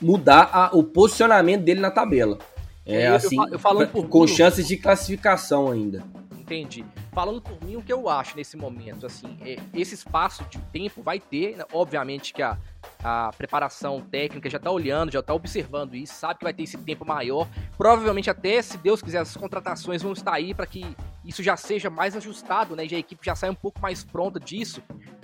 [0.00, 2.38] mudar a, o posicionamento dele na tabela.
[2.86, 6.04] É, eu, assim, eu, eu com chances de classificação ainda.
[6.44, 6.84] Entendi.
[7.10, 11.02] Falando por mim, o que eu acho nesse momento, assim, é, esse espaço de tempo
[11.02, 11.64] vai ter, né?
[11.72, 12.58] obviamente que a,
[13.02, 16.76] a preparação técnica já tá olhando, já tá observando isso, sabe que vai ter esse
[16.76, 17.48] tempo maior.
[17.78, 20.84] Provavelmente até, se Deus quiser, as contratações vão estar aí para que
[21.24, 22.84] isso já seja mais ajustado, né?
[22.84, 24.82] E a equipe já saia um pouco mais pronta disso.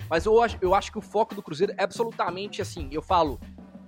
[0.09, 3.39] Mas eu, eu acho que o foco do Cruzeiro é absolutamente assim, eu falo,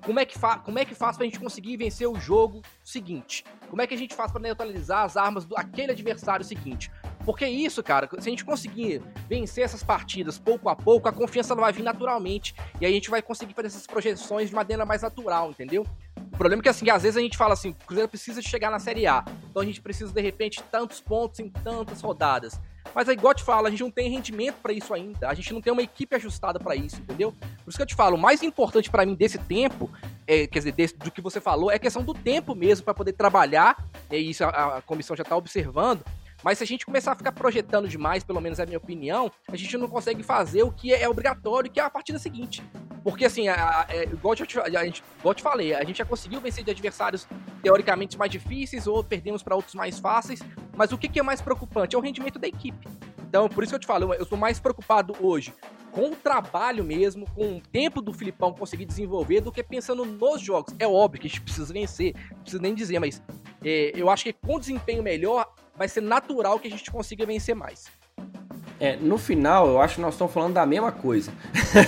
[0.03, 3.43] como é que, fa como é que faz pra gente conseguir vencer o jogo seguinte?
[3.69, 6.91] Como é que a gente faz para neutralizar as armas do aquele adversário seguinte?
[7.25, 11.55] Porque isso, cara, se a gente conseguir vencer essas partidas pouco a pouco, a confiança
[11.55, 12.53] vai vir naturalmente.
[12.81, 15.87] E aí a gente vai conseguir fazer essas projeções de maneira mais natural, entendeu?
[16.17, 18.69] O problema é que, assim, às vezes a gente fala assim, o Cruzeiro precisa chegar
[18.69, 19.23] na Série A.
[19.49, 22.59] Então a gente precisa, de repente, tantos pontos em tantas rodadas.
[22.93, 25.29] Mas aí, igual eu te falo, a gente não tem rendimento para isso ainda.
[25.29, 27.31] A gente não tem uma equipe ajustada para isso, entendeu?
[27.31, 29.89] Por isso que eu te falo, o mais importante para mim desse tempo,
[30.27, 32.93] é, quer dizer, desse, do que você falou, é a questão do tempo mesmo para
[32.93, 33.77] poder trabalhar.
[34.11, 36.03] E isso a, a comissão já está observando
[36.43, 39.31] mas se a gente começar a ficar projetando demais, pelo menos é a minha opinião,
[39.47, 42.63] a gente não consegue fazer o que é obrigatório, que é a partida seguinte.
[43.03, 45.83] Porque, assim, a, a, é, igual, eu te, a gente, igual eu te falei, a
[45.83, 47.27] gente já conseguiu vencer de adversários
[47.61, 50.39] teoricamente mais difíceis ou perdemos para outros mais fáceis,
[50.75, 51.95] mas o que, que é mais preocupante?
[51.95, 52.87] É o rendimento da equipe.
[53.27, 55.53] Então, por isso que eu te falo, eu sou mais preocupado hoje
[55.91, 60.41] com o trabalho mesmo, com o tempo do Filipão conseguir desenvolver, do que pensando nos
[60.41, 60.73] jogos.
[60.79, 63.21] É óbvio que a gente precisa vencer, não preciso nem dizer, mas
[63.63, 67.55] é, eu acho que com desempenho melhor, vai ser natural que a gente consiga vencer
[67.55, 67.85] mais.
[68.79, 71.31] É, no final, eu acho que nós estamos falando da mesma coisa.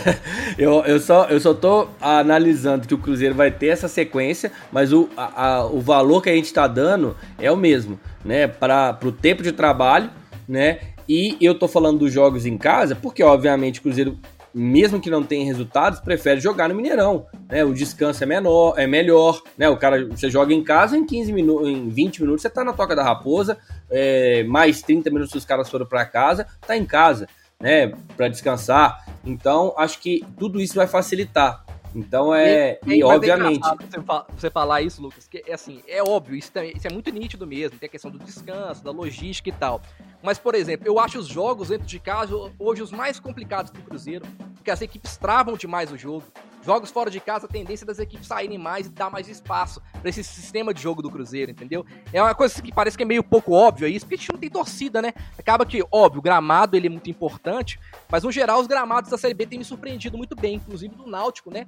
[0.58, 4.94] eu, eu, só, eu só tô analisando que o Cruzeiro vai ter essa sequência, mas
[4.94, 8.48] o, a, a, o valor que a gente está dando é o mesmo, né?
[8.48, 10.10] Para o tempo de trabalho,
[10.48, 10.80] né?
[11.08, 14.18] E eu tô falando dos jogos em casa, porque obviamente o Cruzeiro
[14.58, 17.66] mesmo que não tenha resultados, prefere jogar no Mineirão, né?
[17.66, 19.68] O descanso é menor, é melhor, né?
[19.68, 22.72] O cara, você joga em casa em 15 minutos, em 20 minutos você tá na
[22.72, 23.58] Toca da Raposa,
[23.90, 27.28] é, mais 30 minutos os caras foram para casa, tá em casa,
[27.60, 27.94] né?
[28.16, 29.06] Para descansar.
[29.24, 31.66] Então, acho que tudo isso vai facilitar.
[31.96, 32.78] Então é.
[32.86, 33.62] E, e, obviamente.
[33.62, 34.00] Você,
[34.36, 37.80] você falar isso, Lucas, que é assim, é óbvio, isso, isso é muito nítido mesmo.
[37.80, 39.82] Tem a questão do descanso, da logística e tal.
[40.22, 43.82] Mas, por exemplo, eu acho os jogos dentro de casa hoje os mais complicados do
[43.82, 46.26] Cruzeiro, porque as equipes travam demais o jogo.
[46.66, 50.10] Jogos fora de casa, a tendência das equipes saírem mais e dar mais espaço para
[50.10, 51.86] esse sistema de jogo do Cruzeiro, entendeu?
[52.12, 54.40] É uma coisa que parece que é meio pouco óbvio isso, porque a gente não
[54.40, 55.14] tem torcida, né?
[55.38, 59.18] Acaba que, óbvio, o gramado ele é muito importante, mas no geral os gramados da
[59.18, 61.68] Série B têm me surpreendido muito bem, inclusive do Náutico, né?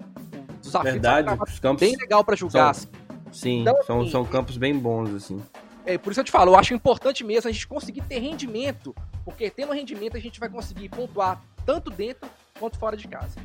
[0.49, 2.73] O desafio Verdade, os campos bem legal para jogar.
[2.73, 2.89] São.
[3.31, 5.39] Sim, então, são, assim, são campos bem bons, assim.
[5.85, 8.95] É, por isso eu te falo, eu acho importante mesmo a gente conseguir ter rendimento,
[9.23, 12.27] porque tendo rendimento a gente vai conseguir pontuar tanto dentro
[12.59, 13.39] quanto fora de casa.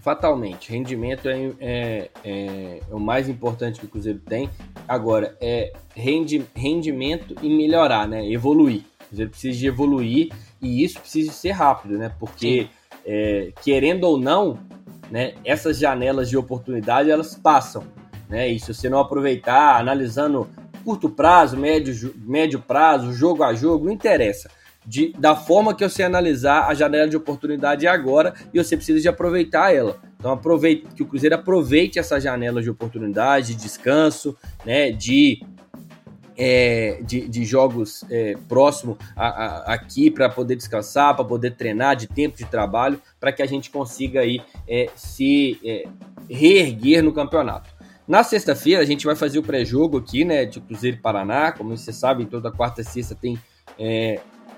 [0.00, 4.48] Fatalmente, rendimento é, é, é, o mais importante que o Cruzeiro tem.
[4.86, 8.26] Agora, é rendi, rendimento e melhorar, né?
[8.30, 8.84] Evoluir.
[9.00, 10.32] O Cruzeiro precisa de evoluir
[10.62, 12.12] e isso precisa ser rápido, né?
[12.18, 12.68] Porque,
[13.04, 14.58] é, querendo ou não,
[15.10, 17.84] né, essas janelas de oportunidade elas passam.
[18.28, 18.48] Né?
[18.48, 20.48] E se você não aproveitar, analisando
[20.84, 24.50] curto prazo, médio, médio prazo, jogo a jogo, não interessa.
[24.88, 29.06] De, da forma que você analisar a janela de oportunidade agora e você precisa de
[29.06, 29.98] aproveitar ela.
[30.18, 35.42] Então aproveite que o Cruzeiro aproveite essa janela de oportunidade, de descanso, né, de
[36.38, 41.96] é, de, de, jogos é, próximo a, a, aqui para poder descansar, para poder treinar,
[41.96, 45.86] de tempo de trabalho, para que a gente consiga aí é, se é,
[46.30, 47.68] reerguer no campeonato.
[48.06, 51.52] Na sexta-feira a gente vai fazer o pré-jogo aqui, né, de Cruzeiro e Paraná.
[51.52, 53.38] Como você sabe, toda quarta e sexta tem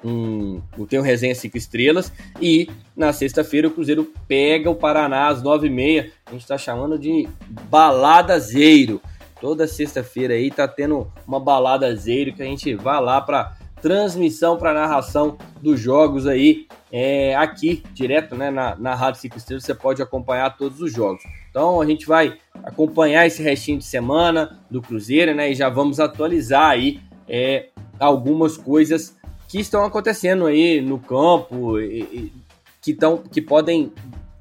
[0.04, 2.12] é, um, tem um resenha 5 estrelas.
[2.40, 6.10] E na sexta-feira o Cruzeiro pega o Paraná às 9h30.
[6.26, 7.28] A gente está chamando de
[7.68, 9.00] baladazeiro.
[9.40, 14.74] Toda sexta-feira aí tá tendo uma baladazeiro que a gente vai lá para transmissão para
[14.74, 19.64] narração dos jogos aí é, aqui, direto né, na, na Rádio 5 Estrelas.
[19.64, 21.22] Você pode acompanhar todos os jogos.
[21.50, 25.50] Então a gente vai acompanhar esse restinho de semana do Cruzeiro, né?
[25.50, 29.16] E já vamos atualizar aí é, algumas coisas
[29.50, 32.32] que estão acontecendo aí no campo, e, e,
[32.80, 33.92] que, tão, que podem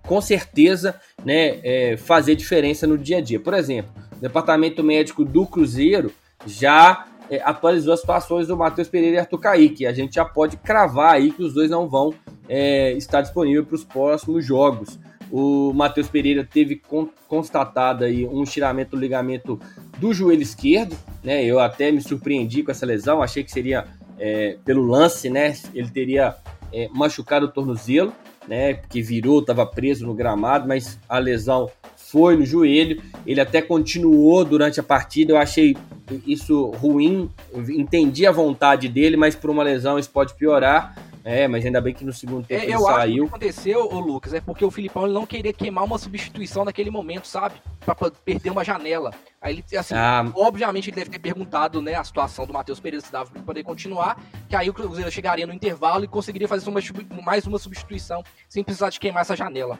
[0.03, 3.39] com certeza né, é, fazer diferença no dia a dia.
[3.39, 6.11] Por exemplo, o departamento médico do Cruzeiro
[6.45, 9.87] já é, atualizou as situações do Matheus Pereira e Arthur Kaique.
[9.87, 12.13] A gente já pode cravar aí que os dois não vão
[12.47, 14.99] é, estar disponíveis para os próximos jogos
[15.31, 19.59] O Matheus Pereira teve con constatado aí um estiramento do ligamento
[19.97, 21.43] do joelho esquerdo, né?
[21.43, 23.85] Eu até me surpreendi com essa lesão, achei que seria
[24.19, 25.55] é, pelo lance, né?
[25.73, 26.35] Ele teria
[26.73, 28.13] é, machucado o tornozelo,
[28.47, 28.73] né?
[28.75, 33.01] Porque virou, estava preso no gramado, mas a lesão foi no joelho.
[33.25, 35.33] Ele até continuou durante a partida.
[35.33, 35.77] Eu achei
[36.25, 37.29] isso ruim.
[37.69, 40.95] entendi a vontade dele, mas por uma lesão isso pode piorar.
[41.29, 42.95] É, mas ainda bem que no segundo tempo é, ele eu saiu.
[42.95, 45.83] Acho que o que aconteceu, ô Lucas, é porque o Filipão ele não queria queimar
[45.83, 47.61] uma substituição naquele momento, sabe?
[47.81, 49.13] Pra perder uma janela.
[49.39, 50.25] Aí ele, assim, ah.
[50.33, 53.63] obviamente ele deve ter perguntado, né, a situação do Matheus Pereira se dava pra poder
[53.63, 56.81] continuar, que aí o Cruzeiro chegaria no intervalo e conseguiria fazer uma,
[57.23, 59.79] mais uma substituição sem precisar de queimar essa janela.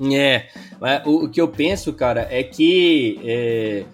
[0.00, 0.48] É,
[1.06, 3.84] o, o que eu penso, cara, é que é,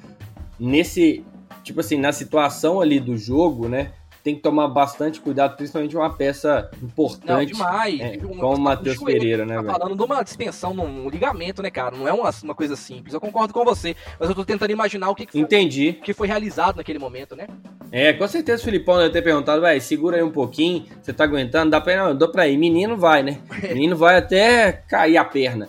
[0.59, 1.23] nesse,
[1.63, 6.13] tipo assim, na situação ali do jogo, né, tem que tomar bastante cuidado, principalmente uma
[6.15, 7.27] peça importante.
[7.27, 8.01] Não, demais.
[8.01, 9.73] É, como o Matheus Pereira, né, tá velho?
[9.73, 11.97] falando de uma distensão num ligamento, né, cara?
[11.97, 13.13] Não é uma, uma coisa simples.
[13.13, 15.95] Eu concordo com você, mas eu tô tentando imaginar o que, que foi, Entendi.
[15.95, 17.49] que foi realizado naquele momento, né?
[17.91, 21.25] É, com certeza o Filipão deve ter perguntado, vai, segura aí um pouquinho, você tá
[21.25, 22.57] aguentando, dá pra ir, não, dá pra ir.
[22.57, 23.41] Menino vai, né?
[23.75, 25.69] Menino vai até cair a perna.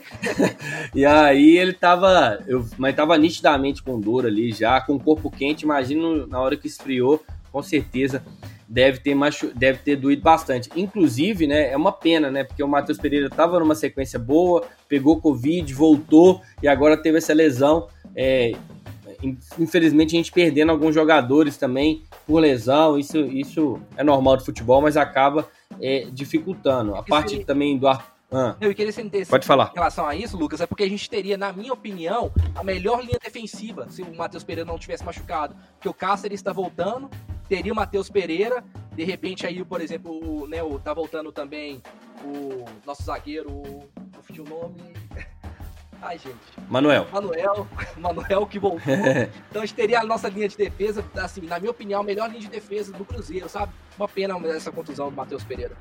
[0.93, 5.31] e aí ele tava, eu, mas tava nitidamente com dor ali já, com o corpo
[5.31, 7.21] quente, imagino na hora que esfriou,
[7.53, 8.23] com certeza
[8.67, 9.51] deve ter, machu...
[9.53, 10.69] deve ter doído bastante.
[10.75, 15.21] Inclusive, né, é uma pena, né, porque o Matheus Pereira estava numa sequência boa, pegou
[15.21, 17.87] Covid, voltou e agora teve essa lesão.
[18.15, 18.53] É...
[19.57, 24.81] Infelizmente, a gente perdendo alguns jogadores também por lesão, isso, isso é normal do futebol,
[24.81, 25.47] mas acaba
[25.79, 26.93] é, dificultando.
[26.93, 28.55] A parte também do Arthur ah.
[28.59, 29.69] Eu queria entender Pode falar.
[29.71, 33.01] em relação a isso, Lucas, é porque a gente teria, na minha opinião, a melhor
[33.05, 35.55] linha defensiva se o Matheus Pereira não tivesse machucado.
[35.73, 37.11] Porque o Cáceres está voltando,
[37.47, 38.63] teria o Matheus Pereira,
[38.95, 41.81] de repente aí, por exemplo, o, né, o, tá voltando também
[42.23, 43.89] o nosso zagueiro, o,
[44.39, 44.93] o nome.
[46.01, 46.35] Ai, gente.
[46.69, 47.07] Manuel.
[47.11, 48.81] Manuel, Manuel que voltou.
[49.49, 52.27] então a gente teria a nossa linha de defesa, assim, na minha opinião, a melhor
[52.29, 53.71] linha de defesa do Cruzeiro, sabe?
[53.97, 55.75] Uma pena essa contusão do Matheus Pereira.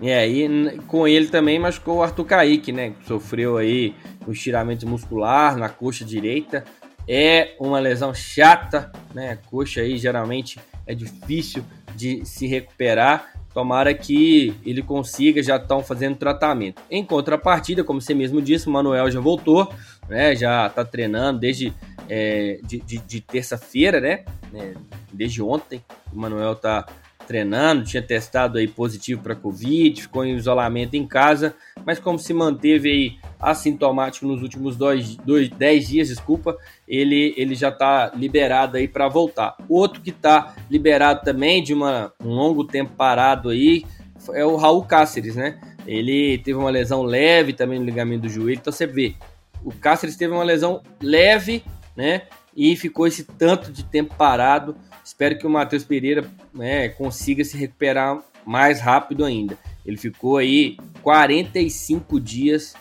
[0.00, 2.94] É, e com ele também machucou o Arthur Kaique, né?
[3.06, 3.96] Sofreu aí
[4.26, 6.64] um estiramento muscular na coxa direita.
[7.08, 9.32] É uma lesão chata, né?
[9.32, 11.62] A coxa aí geralmente é difícil
[11.94, 13.34] de se recuperar.
[13.54, 16.80] Tomara que ele consiga, já estão fazendo tratamento.
[16.90, 19.72] Em contrapartida, como você mesmo disse, o Manuel já voltou,
[20.08, 20.34] né?
[20.34, 21.72] Já está treinando desde
[22.08, 24.24] é, de, de, de terça-feira, né?
[24.54, 24.74] É,
[25.12, 26.86] desde ontem, o Manuel está
[27.28, 32.32] treinando, tinha testado aí positivo para Covid, ficou em isolamento em casa, mas como se
[32.32, 36.56] manteve aí assintomático nos últimos dois, dois dez dias, desculpa,
[36.88, 39.54] ele, ele já está liberado aí para voltar.
[39.68, 43.84] Outro que está liberado também de uma, um longo tempo parado aí
[44.32, 45.60] é o Raul Cáceres, né?
[45.86, 49.14] Ele teve uma lesão leve também no ligamento do joelho, então você vê,
[49.62, 51.62] o Cáceres teve uma lesão leve,
[51.94, 52.22] né?
[52.56, 54.74] E ficou esse tanto de tempo parado
[55.08, 59.56] Espero que o Matheus Pereira né, consiga se recuperar mais rápido ainda.
[59.86, 62.74] Ele ficou aí 45 dias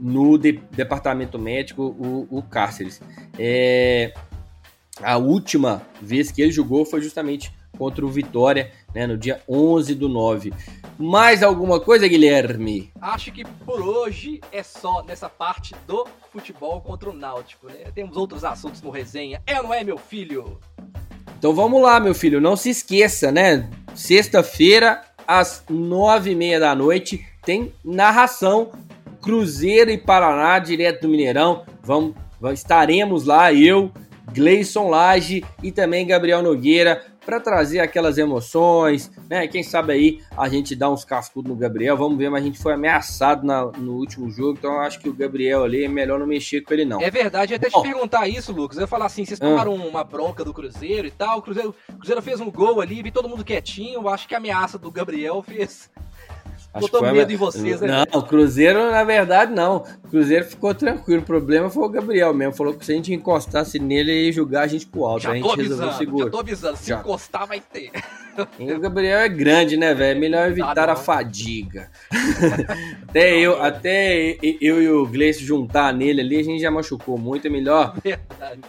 [0.00, 3.02] no de departamento médico, o, o Cáceres.
[3.38, 4.14] É,
[5.02, 9.94] a última vez que ele jogou foi justamente contra o Vitória, né, no dia 11
[9.96, 10.54] do 9.
[10.98, 12.90] Mais alguma coisa, Guilherme?
[13.02, 17.66] Acho que por hoje é só nessa parte do futebol contra o Náutico.
[17.66, 17.90] Né?
[17.94, 19.42] Temos outros assuntos no resenha.
[19.46, 20.58] É não é, meu filho?
[21.46, 23.70] Então vamos lá, meu filho, não se esqueça, né?
[23.94, 28.72] Sexta-feira, às nove e meia da noite, tem narração
[29.22, 31.62] Cruzeiro e Paraná, direto do Mineirão.
[31.84, 32.16] Vamos,
[32.52, 33.92] estaremos lá, eu,
[34.34, 39.48] Gleison Lage e também Gabriel Nogueira para trazer aquelas emoções, né?
[39.48, 42.58] Quem sabe aí a gente dá uns cascudos no Gabriel, vamos ver, mas a gente
[42.58, 46.20] foi ameaçado na, no último jogo, então eu acho que o Gabriel ali é melhor
[46.20, 47.00] não mexer com ele não.
[47.00, 49.86] É verdade, até Bom, te perguntar isso, Lucas, eu ia falar assim, vocês tomaram ah.
[49.86, 53.10] uma bronca do Cruzeiro e tal, o Cruzeiro, o Cruzeiro fez um gol ali, vi
[53.10, 55.90] todo mundo quietinho, eu acho que a ameaça do Gabriel fez
[56.80, 58.04] Botou medo em vocês, né?
[58.12, 59.84] Não, o Cruzeiro, na verdade, não.
[60.04, 61.22] O Cruzeiro ficou tranquilo.
[61.22, 62.54] O problema foi o Gabriel mesmo.
[62.54, 65.22] Falou que se a gente encostasse nele, ele ia julgar a gente pro alto.
[65.22, 66.24] Já a gente avisando, seguro.
[66.24, 66.76] Já tô avisando.
[66.76, 67.00] Se já.
[67.00, 67.90] encostar, vai ter.
[68.58, 70.16] E o Gabriel é grande, né, velho?
[70.16, 71.90] É melhor evitar a fadiga.
[73.08, 77.46] até eu, até eu e o Gleice juntar nele ali, a gente já machucou muito.
[77.46, 77.94] É melhor.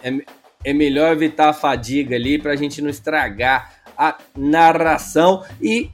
[0.02, 0.20] É,
[0.64, 5.44] é melhor evitar a fadiga ali pra gente não estragar a narração.
[5.60, 5.90] E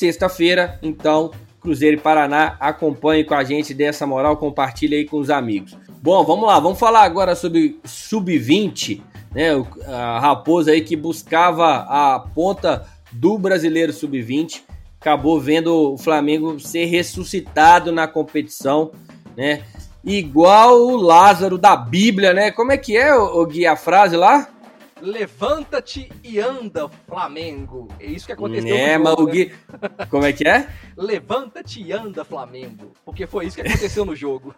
[0.00, 1.30] sexta-feira, então,
[1.60, 5.76] Cruzeiro e Paraná, acompanhe com a gente, dê essa moral, compartilhe aí com os amigos.
[6.02, 9.02] Bom, vamos lá, vamos falar agora sobre Sub-20,
[9.34, 9.50] né?
[9.86, 14.62] A Raposa aí que buscava a ponta do brasileiro Sub-20,
[14.98, 18.92] acabou vendo o Flamengo ser ressuscitado na competição.
[19.36, 19.62] né?
[20.02, 22.50] Igual o Lázaro da Bíblia, né?
[22.50, 24.48] Como é que é, o, o Gui, a frase lá?
[25.00, 27.88] Levanta-te e anda, Flamengo.
[27.98, 29.46] É isso que aconteceu é, no jogo, mas o Gui...
[29.46, 30.06] Né?
[30.10, 30.68] Como é que é?
[30.96, 32.92] Levanta-te e anda, Flamengo.
[33.04, 34.54] Porque foi isso que aconteceu no jogo.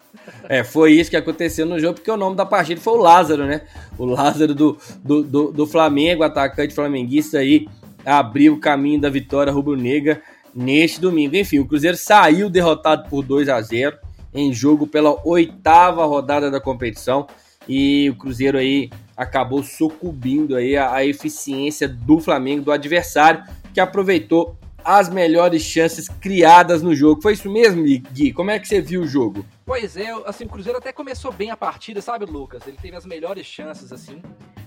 [0.49, 3.47] É, foi isso que aconteceu no jogo, porque o nome da partida foi o Lázaro,
[3.47, 3.63] né?
[3.97, 7.69] O Lázaro do, do, do, do Flamengo, atacante flamenguista aí,
[8.05, 10.23] abriu o caminho da vitória rubro-negra
[10.55, 11.37] neste domingo.
[11.37, 13.97] Enfim, o Cruzeiro saiu derrotado por 2 a 0
[14.35, 17.27] em jogo pela oitava rodada da competição
[17.69, 18.91] e o Cruzeiro aí
[19.23, 26.83] acabou sucumbindo aí à eficiência do Flamengo, do adversário, que aproveitou as melhores chances criadas
[26.83, 27.23] no jogo.
[27.23, 28.33] Foi isso mesmo, Gui?
[28.33, 29.45] Como é que você viu o jogo?
[29.65, 32.67] Pois é, assim, o Cruzeiro até começou bem a partida, sabe, Lucas?
[32.67, 34.21] Ele teve as melhores chances, assim.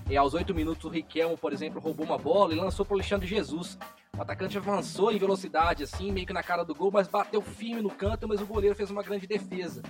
[0.09, 2.97] E aos oito minutos, o Riquelmo, por exemplo, roubou uma bola e lançou para o
[2.97, 3.77] Alexandre Jesus.
[4.17, 7.81] O atacante avançou em velocidade, assim, meio que na cara do gol, mas bateu firme
[7.81, 9.81] no canto, mas o goleiro fez uma grande defesa.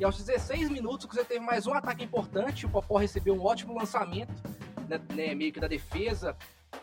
[0.00, 2.64] E aos 16 minutos, o Cruzeiro teve mais um ataque importante.
[2.64, 4.32] O Popó recebeu um ótimo lançamento,
[4.88, 6.34] né, né, meio que da defesa.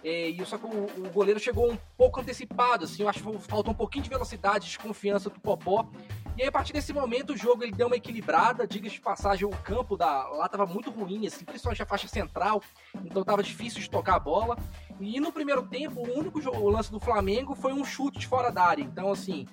[0.04, 3.02] É, e só que o, o, goleiro chegou um pouco antecipado, assim.
[3.02, 5.90] Eu acho que faltou um pouquinho de velocidade, de confiança do Popó.
[6.38, 8.68] E aí, a partir desse momento, o jogo ele deu uma equilibrada.
[8.68, 12.62] Diga de passagem, o campo da, lá tava muito ruim, assim, principalmente a faixa central.
[13.04, 14.56] Então tava difícil de tocar a bola.
[15.00, 18.28] E no primeiro tempo, o único jogo, o lance do Flamengo foi um chute de
[18.28, 18.84] fora da área.
[18.84, 19.48] Então, assim,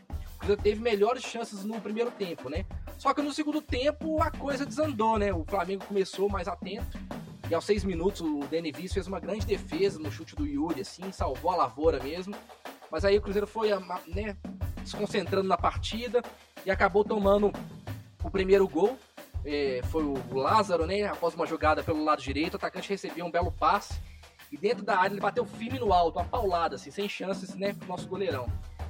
[0.63, 2.65] teve melhores chances no primeiro tempo, né?
[2.99, 5.33] Só que no segundo tempo a coisa desandou, né?
[5.33, 6.99] O Flamengo começou mais atento.
[7.51, 11.13] E aos seis minutos o Denivis fez uma grande defesa no chute do Yuri, assim,
[11.13, 12.35] salvou a lavoura mesmo.
[12.91, 13.71] Mas aí o Cruzeiro foi
[14.07, 14.37] né,
[14.85, 16.23] se concentrando na partida
[16.65, 17.53] e acabou tomando
[18.23, 18.99] o primeiro gol.
[19.45, 21.05] É, foi o Lázaro, né?
[21.05, 23.95] Após uma jogada pelo lado direito, o atacante recebeu um belo passe.
[24.51, 27.73] E dentro da área ele bateu firme no alto, uma paulada, assim, sem chances, né,
[27.75, 28.47] pro nosso goleirão.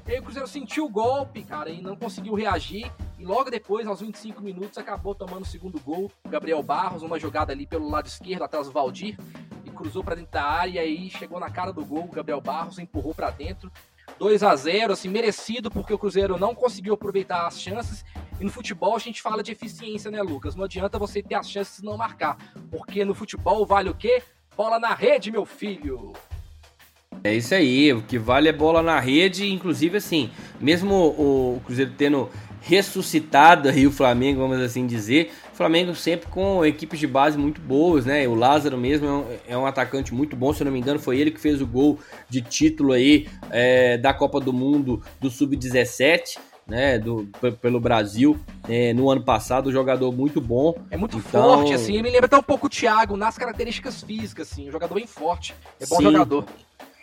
[0.06, 2.92] E aí o Cruzeiro sentiu o golpe, cara, e não conseguiu reagir.
[3.18, 6.12] E logo depois, aos 25 minutos, acabou tomando o segundo gol.
[6.28, 9.18] Gabriel Barros, uma jogada ali pelo lado esquerdo, atrás do Valdir,
[9.64, 10.72] e cruzou para dentro da área.
[10.72, 12.06] E aí chegou na cara do gol.
[12.08, 13.72] Gabriel Barros empurrou para dentro.
[14.18, 18.04] 2 a 0 assim, merecido, porque o Cruzeiro não conseguiu aproveitar as chances.
[18.38, 20.54] E no futebol a gente fala de eficiência, né, Lucas?
[20.54, 22.36] Não adianta você ter as chances e não marcar.
[22.70, 24.22] Porque no futebol vale o quê?
[24.54, 26.12] Bola na rede, meu filho!
[27.26, 30.28] É isso aí, o que vale é bola na rede, inclusive assim,
[30.60, 32.28] mesmo o Cruzeiro tendo
[32.60, 37.62] ressuscitado aí o Flamengo, vamos assim dizer, o Flamengo sempre com equipes de base muito
[37.62, 38.28] boas, né?
[38.28, 41.00] O Lázaro mesmo é um, é um atacante muito bom, se eu não me engano,
[41.00, 41.98] foi ele que fez o gol
[42.28, 46.36] de título aí é, da Copa do Mundo do Sub-17.
[46.66, 47.28] Né, do,
[47.60, 50.74] pelo Brasil é, no ano passado, um jogador muito bom.
[50.90, 51.58] É muito então...
[51.58, 54.94] forte, assim, me lembra até um pouco o Thiago nas características físicas, assim, um jogador
[54.94, 56.04] bem forte, é bom Sim.
[56.04, 56.46] jogador.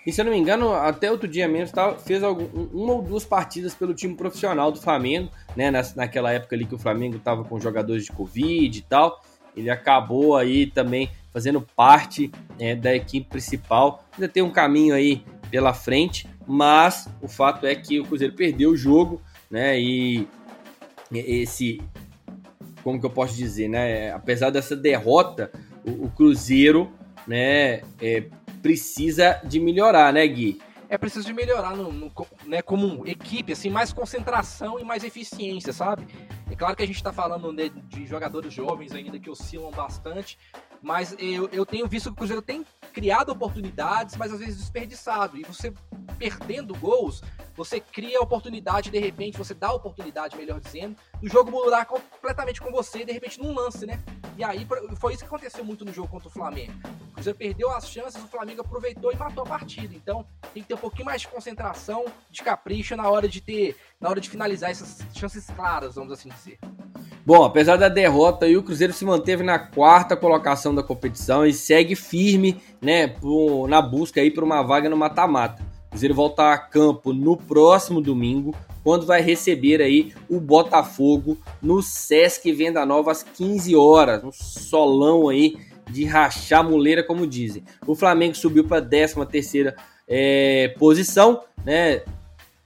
[0.05, 3.01] E se eu não me engano, até outro dia mesmo tá, fez algum, uma ou
[3.01, 5.69] duas partidas pelo time profissional do Flamengo, né?
[5.69, 9.21] Na, naquela época ali que o Flamengo estava com jogadores de Covid e tal.
[9.55, 14.03] Ele acabou aí também fazendo parte né, da equipe principal.
[14.13, 18.71] Ainda tem um caminho aí pela frente, mas o fato é que o Cruzeiro perdeu
[18.71, 19.79] o jogo, né?
[19.79, 20.27] E
[21.13, 21.81] esse,
[22.83, 24.11] como que eu posso dizer, né?
[24.11, 25.51] Apesar dessa derrota,
[25.85, 26.89] o, o Cruzeiro,
[27.27, 27.81] né?
[28.01, 28.23] É,
[28.61, 30.61] precisa de melhorar, né, Gui?
[30.89, 32.11] É preciso de melhorar no, no,
[32.45, 36.05] né, como equipe, assim, mais concentração e mais eficiência, sabe?
[36.49, 40.37] É claro que a gente está falando de, de, jogadores jovens ainda que oscilam bastante,
[40.81, 45.37] mas eu, eu tenho visto que o Cruzeiro tem criado oportunidades, mas às vezes desperdiçado.
[45.37, 45.73] E você
[46.17, 47.21] perdendo gols,
[47.55, 52.71] você cria oportunidade, de repente, você dá oportunidade, melhor dizendo, do jogo mudar completamente com
[52.71, 54.01] você, de repente, num lance, né?
[54.37, 54.65] E aí
[54.97, 56.73] foi isso que aconteceu muito no jogo contra o Flamengo.
[57.09, 59.93] O Cruzeiro perdeu as chances, o Flamengo aproveitou e matou a partida.
[59.93, 63.77] Então, tem que ter um pouquinho mais de concentração, de capricho na hora de ter,
[63.99, 66.57] na hora de finalizar essas chances claras, vamos assim dizer.
[67.23, 71.95] Bom, apesar da derrota, o Cruzeiro se manteve na quarta colocação da competição e segue
[71.95, 73.13] firme, né,
[73.69, 75.61] na busca aí por uma vaga no mata-mata.
[75.87, 81.83] O Cruzeiro volta a campo no próximo domingo, quando vai receber aí o Botafogo no
[81.83, 85.57] Sesc Venda Nova às 15 horas, um solão aí
[85.91, 87.63] de rachar muleira, como dizem.
[87.85, 89.75] O Flamengo subiu para a 13 terceira
[90.07, 92.01] é, posição, né?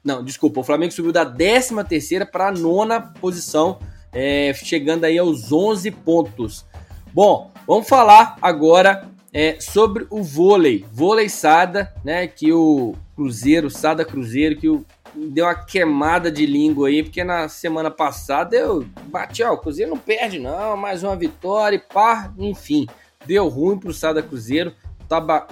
[0.02, 3.80] Não, desculpa, o Flamengo subiu da 13 terceira para a nona posição
[4.16, 6.66] é, chegando aí aos 11 pontos.
[7.14, 14.06] Bom, vamos falar agora é, sobre o vôlei, vôlei Sada, né, que o Cruzeiro, Sada
[14.06, 19.44] Cruzeiro, que o, deu uma queimada de língua aí, porque na semana passada eu bati,
[19.44, 22.88] ó, o Cruzeiro não perde não, mais uma vitória e pá, enfim,
[23.26, 24.74] deu ruim pro Sada Cruzeiro,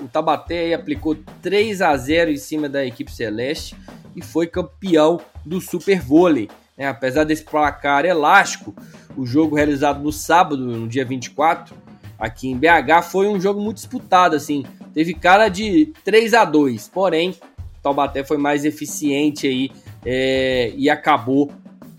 [0.01, 3.75] o Tabaté aí aplicou 3 a 0 em cima da equipe celeste
[4.15, 6.49] e foi campeão do Super Vôlei.
[6.77, 6.87] Né?
[6.87, 8.73] Apesar desse placar elástico,
[9.15, 11.75] o jogo realizado no sábado, no dia 24,
[12.17, 14.65] aqui em BH, foi um jogo muito disputado, assim.
[14.93, 17.35] Teve cara de 3 a 2 porém,
[17.81, 19.71] Taubaté foi mais eficiente aí
[20.05, 21.51] é, e acabou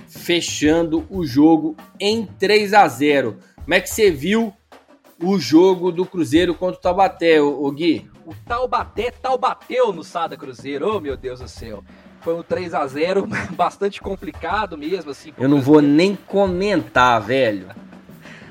[0.09, 4.53] fechando o jogo em 3 a 0 Como é que você viu
[5.22, 8.09] o jogo do Cruzeiro contra o Taubaté, o, Gui?
[8.25, 11.85] O Taubaté Taubateu no Sada Cruzeiro, oh meu Deus do céu.
[12.25, 15.33] Foi um 3 a 0 bastante complicado mesmo, assim.
[15.39, 17.68] Eu não vou nem comentar, velho.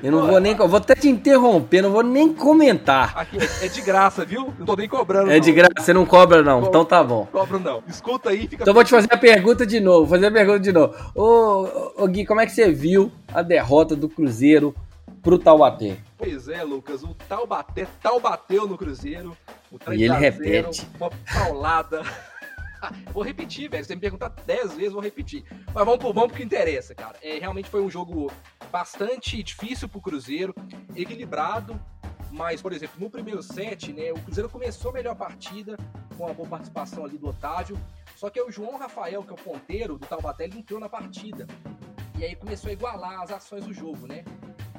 [0.04, 0.54] Eu não vou nem.
[0.54, 3.14] Eu vou até te interromper, não vou nem comentar.
[3.16, 4.52] Aqui, é de graça, viu?
[4.58, 5.30] Não tô nem cobrando.
[5.30, 5.40] É não.
[5.40, 6.60] de graça, você não cobra, não.
[6.60, 7.26] Co então tá bom.
[7.32, 7.82] Cobro não.
[7.88, 8.62] Escuta aí, fica.
[8.62, 10.06] Então vou te fazer a pergunta de novo.
[10.06, 10.94] Fazer a pergunta de novo.
[11.14, 14.74] Ô, ô, Gui, como é que você viu a derrota do Cruzeiro
[15.22, 15.96] pro Taubaté?
[16.18, 17.02] Pois é, Lucas.
[17.02, 19.34] O Taubaté, Taubateu no Cruzeiro.
[19.90, 20.86] e ele repete.
[21.00, 22.02] Uma paulada.
[23.12, 23.84] Vou repetir, velho.
[23.84, 25.44] Você me perguntar 10 vezes, vou repetir.
[25.72, 27.18] Mas vamos pro, vamos pro que interessa, cara.
[27.22, 28.30] É, realmente foi um jogo
[28.70, 30.54] bastante difícil pro Cruzeiro,
[30.94, 31.78] equilibrado.
[32.30, 35.76] Mas, por exemplo, no primeiro set, né, o Cruzeiro começou a melhor partida,
[36.16, 37.78] com a boa participação ali do Otávio.
[38.16, 41.46] Só que o João Rafael, que é o ponteiro do Taubaté, ele entrou na partida.
[42.18, 44.24] E aí começou a igualar as ações do jogo, né?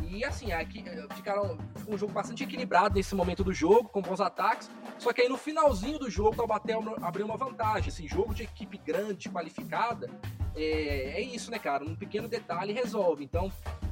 [0.10, 4.22] E assim, aqui eh, ficaram um jogo bastante equilibrado nesse momento do jogo, com bons
[4.22, 4.70] ataques.
[4.98, 7.90] Só que aí no finalzinho do jogo, o Taubaté abriu uma vantagem.
[7.90, 10.10] Esse jogo de equipe grande, qualificada,
[10.56, 11.84] é, é isso, né, cara?
[11.84, 13.24] Um pequeno detalhe resolve.
[13.24, 13.52] Então,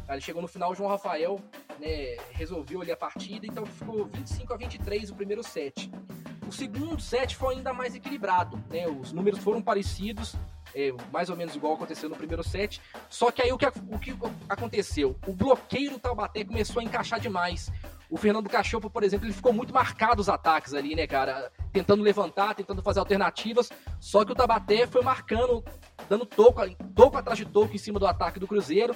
[0.10, 1.40] ele chegou no final, o João Rafael
[1.80, 5.90] né, resolveu ali a partida, então ficou 25 a 23 o primeiro set.
[6.48, 8.88] O segundo set foi ainda mais equilibrado, né?
[8.88, 10.36] Os números foram parecidos,
[10.76, 12.82] é, mais ou menos igual aconteceu no primeiro set.
[13.10, 14.16] Só que aí o que, o que
[14.50, 15.18] aconteceu?
[15.26, 17.72] O bloqueio do Taubaté começou a encaixar demais.
[18.10, 21.52] O Fernando Cachopo, por exemplo, ele ficou muito marcado os ataques ali, né, cara?
[21.72, 23.72] Tentando levantar, tentando fazer alternativas.
[24.00, 25.64] Só que o Tabaté foi marcando,
[26.08, 26.62] dando toco,
[26.94, 28.96] toco atrás de toco em cima do ataque do Cruzeiro.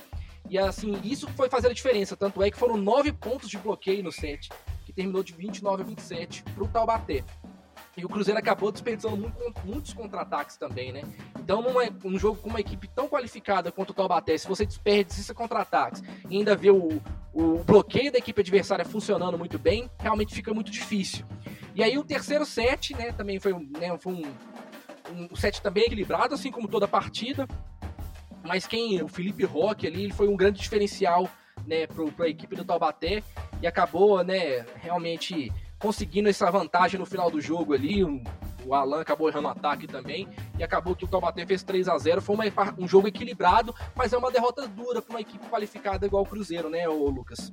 [0.50, 2.16] E assim, isso foi fazer a diferença.
[2.16, 4.50] Tanto é que foram nove pontos de bloqueio no set,
[4.86, 7.24] que terminou de 29 a 27 para o Taubaté.
[7.98, 9.36] E o Cruzeiro acabou desperdiçando muito,
[9.66, 11.02] muitos contra-ataques também, né?
[11.40, 11.74] Então, num
[12.06, 16.38] um jogo com uma equipe tão qualificada quanto o Taubaté, se você desperdiça contra-ataques e
[16.38, 17.02] ainda vê o,
[17.34, 21.26] o bloqueio da equipe adversária funcionando muito bem, realmente fica muito difícil.
[21.74, 26.36] E aí o terceiro set, né, também foi, né, foi um, um set também equilibrado,
[26.36, 27.48] assim como toda a partida.
[28.44, 31.30] Mas quem, o Felipe Roque ali, ele foi um grande diferencial,
[31.66, 33.24] né, para a equipe do Taubaté
[33.62, 38.04] e acabou, né, realmente conseguindo essa vantagem no final do jogo ali.
[38.04, 40.28] o Alan acabou errando o ataque também.
[40.58, 42.46] E acabou que o Taubaté fez 3 a 0 Foi uma,
[42.78, 46.70] um jogo equilibrado, mas é uma derrota dura para uma equipe qualificada igual o Cruzeiro,
[46.70, 47.52] né, Lucas?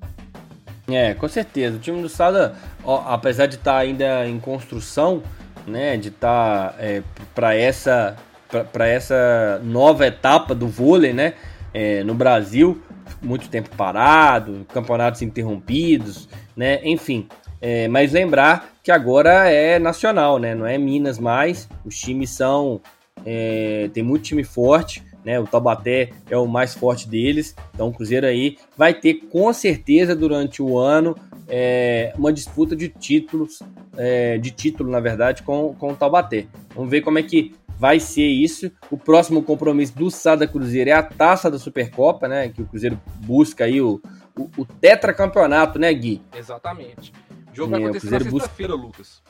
[0.89, 1.77] É, com certeza.
[1.77, 5.23] O time do Sada, ó, apesar de estar tá ainda em construção,
[5.67, 7.03] né, de estar tá, é,
[7.35, 8.17] para essa
[8.63, 11.35] para essa nova etapa do vôlei, né,
[11.73, 12.81] é, no Brasil,
[13.21, 17.27] muito tempo parado, campeonatos interrompidos, né, enfim,
[17.67, 20.55] é, mas lembrar que agora é nacional, né?
[20.55, 21.67] Não é Minas mais.
[21.83, 22.79] Os times são.
[23.25, 25.41] É, tem muito time forte, né?
[25.41, 27.57] O Taubaté é o mais forte deles.
[27.73, 31.17] Então o Cruzeiro aí vai ter com certeza durante o ano
[31.49, 33.63] é, uma disputa de títulos,
[33.97, 36.45] é, de título, na verdade, com, com o Taubaté.
[36.75, 38.71] Vamos ver como é que vai ser isso.
[38.91, 42.49] O próximo compromisso do Sada Cruzeiro é a taça da Supercopa, né?
[42.49, 44.01] Que o Cruzeiro busca aí o,
[44.39, 46.23] o, o tetracampeonato, né, Gui?
[46.37, 47.13] Exatamente.
[47.53, 49.23] O jogo vai é, acontecer na sexta-feira, Lucas.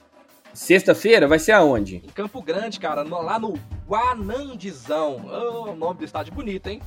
[0.53, 1.27] Sexta-feira?
[1.27, 1.97] Vai ser aonde?
[1.97, 3.55] Em Campo Grande, cara, lá no
[3.89, 5.21] Guanandizão.
[5.25, 6.81] Oh, o nome do estádio bonito, hein?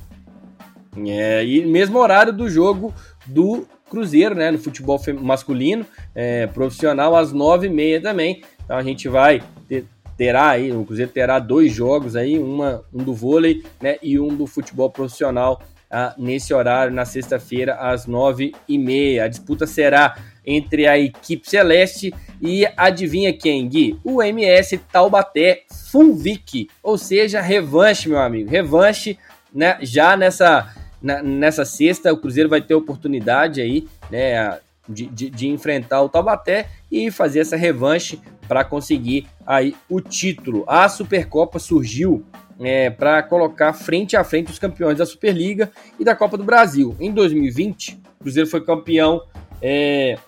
[1.06, 2.94] É, e mesmo horário do jogo
[3.26, 4.50] do Cruzeiro, né?
[4.50, 8.42] No futebol masculino, é, profissional, às nove e meia também.
[8.64, 9.86] Então a gente vai ter,
[10.18, 13.96] terá aí, o Cruzeiro terá dois jogos aí, uma, um do vôlei, né?
[14.02, 19.24] E um do futebol profissional ah, nesse horário, na sexta-feira, às nove e meia.
[19.24, 22.12] A disputa será entre a equipe celeste
[22.42, 23.98] e adivinha quem, Gui?
[24.02, 25.62] O MS Taubaté
[25.92, 29.16] Funvic, ou seja, revanche, meu amigo, revanche,
[29.54, 29.78] né?
[29.82, 34.58] Já nessa, na, nessa sexta, o Cruzeiro vai ter oportunidade aí, né?
[34.88, 38.18] De, de, de enfrentar o Taubaté e fazer essa revanche
[38.48, 40.64] para conseguir aí o título.
[40.66, 42.24] A Supercopa surgiu
[42.58, 45.70] é, para colocar frente a frente os campeões da Superliga
[46.00, 46.96] e da Copa do Brasil.
[46.98, 49.22] Em 2020, o Cruzeiro foi campeão
[49.60, 50.18] é,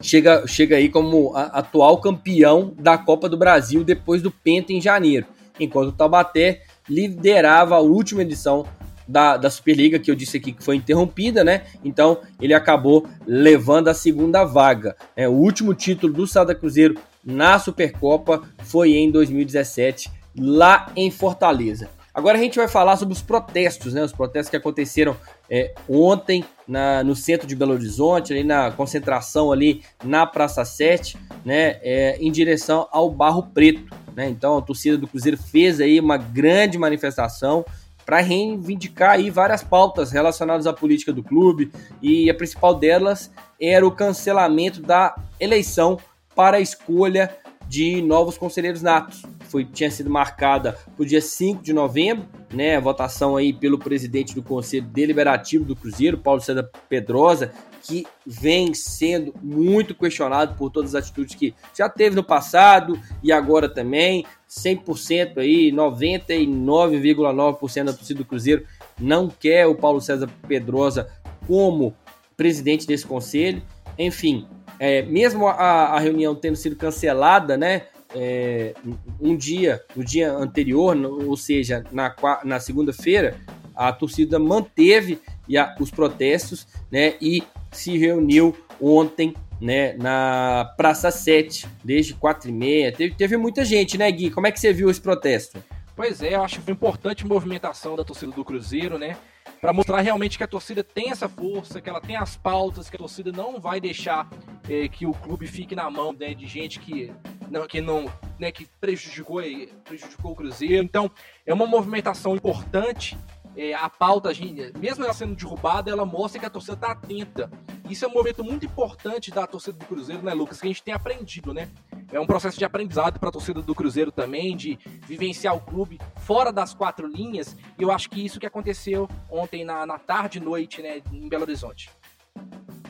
[0.00, 5.26] chega, chega aí como atual campeão da Copa do Brasil depois do Penta em janeiro,
[5.58, 8.66] enquanto o Taubaté liderava a última edição
[9.08, 11.62] da, da Superliga, que eu disse aqui que foi interrompida, né?
[11.84, 14.96] Então ele acabou levando a segunda vaga.
[15.16, 21.88] É, o último título do Sada Cruzeiro na Supercopa foi em 2017, lá em Fortaleza.
[22.14, 24.04] Agora a gente vai falar sobre os protestos, né?
[24.04, 25.16] Os protestos que aconteceram
[25.50, 31.18] é, ontem na, no centro de Belo Horizonte, ali na concentração ali na Praça 7,
[31.44, 31.80] né?
[31.82, 33.92] É, em direção ao Barro Preto.
[34.14, 34.28] Né?
[34.28, 37.64] Então a torcida do Cruzeiro fez aí uma grande manifestação
[38.06, 41.72] para reivindicar aí várias pautas relacionadas à política do clube
[42.02, 45.98] e a principal delas era o cancelamento da eleição
[46.34, 47.34] para a escolha
[47.68, 49.22] de novos conselheiros natos.
[49.48, 54.34] Foi, tinha sido marcada para o dia 5 de novembro, né, votação aí pelo presidente
[54.34, 60.94] do Conselho Deliberativo do Cruzeiro, Paulo César Pedrosa, que vem sendo muito questionado por todas
[60.94, 64.24] as atitudes que já teve no passado e agora também.
[64.48, 68.64] 100% aí, 99,9% da torcida do Cruzeiro
[68.98, 71.10] não quer o Paulo César Pedrosa
[71.46, 71.94] como
[72.36, 73.62] presidente desse conselho.
[73.98, 74.46] Enfim,
[74.78, 77.82] é, mesmo a, a, reunião tendo sido cancelada, né?
[78.14, 78.74] É,
[79.20, 82.14] um dia, no dia anterior, ou seja, na,
[82.44, 83.36] na segunda-feira,
[83.74, 85.20] a torcida manteve
[85.56, 87.14] a, os protestos, né?
[87.20, 89.94] E se reuniu ontem, né?
[89.94, 92.92] Na Praça 7, desde 4 e meia.
[92.92, 94.30] Teve, teve muita gente, né, Gui?
[94.30, 95.62] Como é que você viu esse protesto?
[95.96, 99.16] Pois é, eu acho importante a movimentação da torcida do Cruzeiro, né?
[99.64, 102.96] Para mostrar realmente que a torcida tem essa força, que ela tem as pautas, que
[102.96, 104.28] a torcida não vai deixar
[104.68, 107.10] é, que o clube fique na mão né, de gente que
[107.50, 108.04] não, que não,
[108.38, 109.40] né, que prejudicou,
[109.82, 110.84] prejudicou o Cruzeiro.
[110.84, 111.10] Então,
[111.46, 113.16] é uma movimentação importante
[113.56, 114.30] é, a pauta,
[114.78, 117.50] mesmo ela sendo derrubada, ela mostra que a torcida está atenta.
[117.88, 120.60] Isso é um momento muito importante da torcida do Cruzeiro, né, Lucas?
[120.60, 121.70] Que a gente tem aprendido, né?
[122.12, 125.98] É um processo de aprendizado para a torcida do Cruzeiro também, de vivenciar o clube
[126.16, 127.56] fora das quatro linhas.
[127.78, 131.28] E eu acho que isso que aconteceu ontem na, na tarde e noite, né, em
[131.28, 131.90] Belo Horizonte.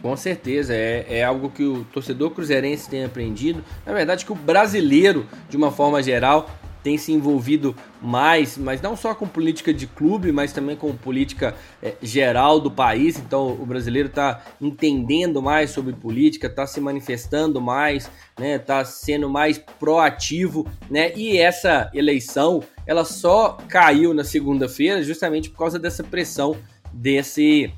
[0.03, 3.65] Com certeza, é, é algo que o torcedor cruzeirense tem aprendido.
[3.87, 6.51] Na verdade, que o brasileiro, de uma forma geral,
[6.85, 11.55] tem se envolvido mais, mas não só com política de clube, mas também com política
[11.83, 13.19] é, geral do país.
[13.19, 18.57] Então o brasileiro está entendendo mais sobre política, está se manifestando mais, né?
[18.57, 21.11] Está sendo mais proativo, né?
[21.17, 26.55] E essa eleição ela só caiu na segunda-feira justamente por causa dessa pressão
[26.93, 27.73] desse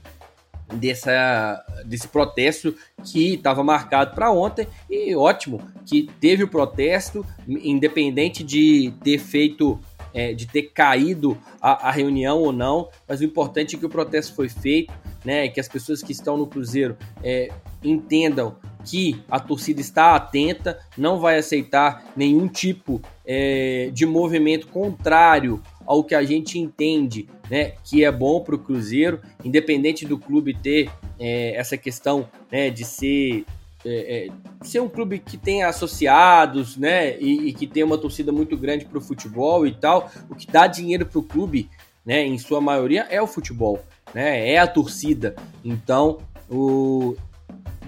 [0.74, 4.66] dessa, desse protesto que estava marcado para ontem.
[4.90, 9.78] E ótimo que teve o protesto, independente de ter feito,
[10.12, 13.90] é, de ter caído a, a, reunião ou não, mas o importante é que o
[13.90, 14.92] protesto foi feito,
[15.24, 17.50] né, que as pessoas que estão no Cruzeiro é,
[17.82, 25.60] entendam que a torcida está atenta, não vai aceitar nenhum tipo é, de movimento contrário
[25.86, 30.54] ao que a gente entende né, que é bom para o Cruzeiro, independente do clube
[30.54, 33.44] ter é, essa questão né, de ser,
[33.84, 34.28] é, é,
[34.62, 38.84] ser um clube que tem associados né, e, e que tem uma torcida muito grande
[38.84, 40.10] para o futebol e tal.
[40.28, 41.70] O que dá dinheiro para o clube,
[42.04, 43.82] né, em sua maioria, é o futebol,
[44.12, 45.36] né, é a torcida.
[45.64, 46.18] Então,
[46.50, 47.16] o,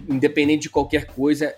[0.08, 1.54] independente de qualquer coisa,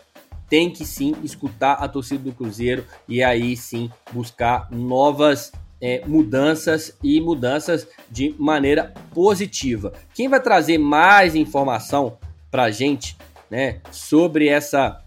[0.49, 6.97] tem que sim escutar a torcida do Cruzeiro e aí sim buscar novas é, mudanças
[7.03, 9.93] e mudanças de maneira positiva.
[10.15, 12.19] Quem vai trazer mais informação
[12.51, 13.17] para a gente
[13.51, 15.01] né, sobre essa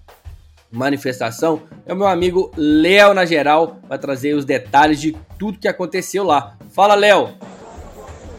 [0.72, 5.68] manifestação é o meu amigo Léo na geral, vai trazer os detalhes de tudo que
[5.68, 6.58] aconteceu lá.
[6.72, 7.30] Fala, Léo!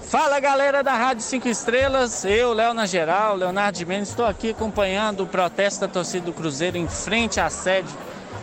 [0.03, 4.51] Fala galera da Rádio 5 Estrelas, eu, Léo na geral, Leonardo de Mendes, estou aqui
[4.51, 7.89] acompanhando o protesto da torcida do Cruzeiro em frente à sede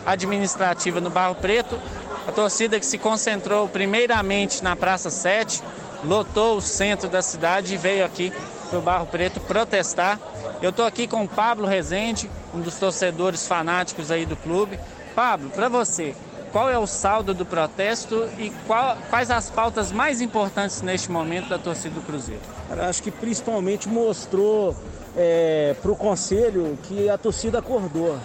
[0.04, 1.78] administrativa no Barro Preto
[2.26, 5.62] a torcida que se concentrou primeiramente na Praça 7,
[6.04, 8.32] lotou o centro da cidade e veio aqui
[8.68, 10.18] para o Barro Preto protestar.
[10.60, 14.78] Eu estou aqui com o Pablo Rezende, um dos torcedores fanáticos aí do clube.
[15.14, 16.14] Pablo, para você,
[16.52, 21.48] qual é o saldo do protesto e qual, quais as pautas mais importantes neste momento
[21.48, 22.42] da torcida do Cruzeiro?
[22.68, 24.76] Cara, acho que principalmente mostrou
[25.16, 28.16] é, para o conselho que a torcida acordou,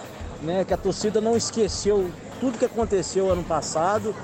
[0.42, 0.64] né?
[0.64, 4.14] que a torcida não esqueceu tudo que aconteceu ano passado.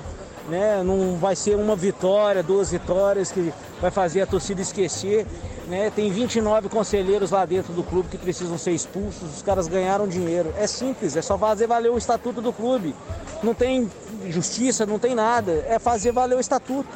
[0.47, 0.83] Né?
[0.83, 3.51] Não vai ser uma vitória, duas vitórias que
[3.81, 5.25] vai fazer a torcida esquecer.
[5.67, 5.89] Né?
[5.89, 9.37] Tem 29 conselheiros lá dentro do clube que precisam ser expulsos.
[9.37, 10.53] Os caras ganharam dinheiro.
[10.57, 12.95] É simples, é só fazer valer o estatuto do clube.
[13.41, 13.89] Não tem
[14.27, 15.65] justiça, não tem nada.
[15.67, 16.89] É fazer valer o estatuto.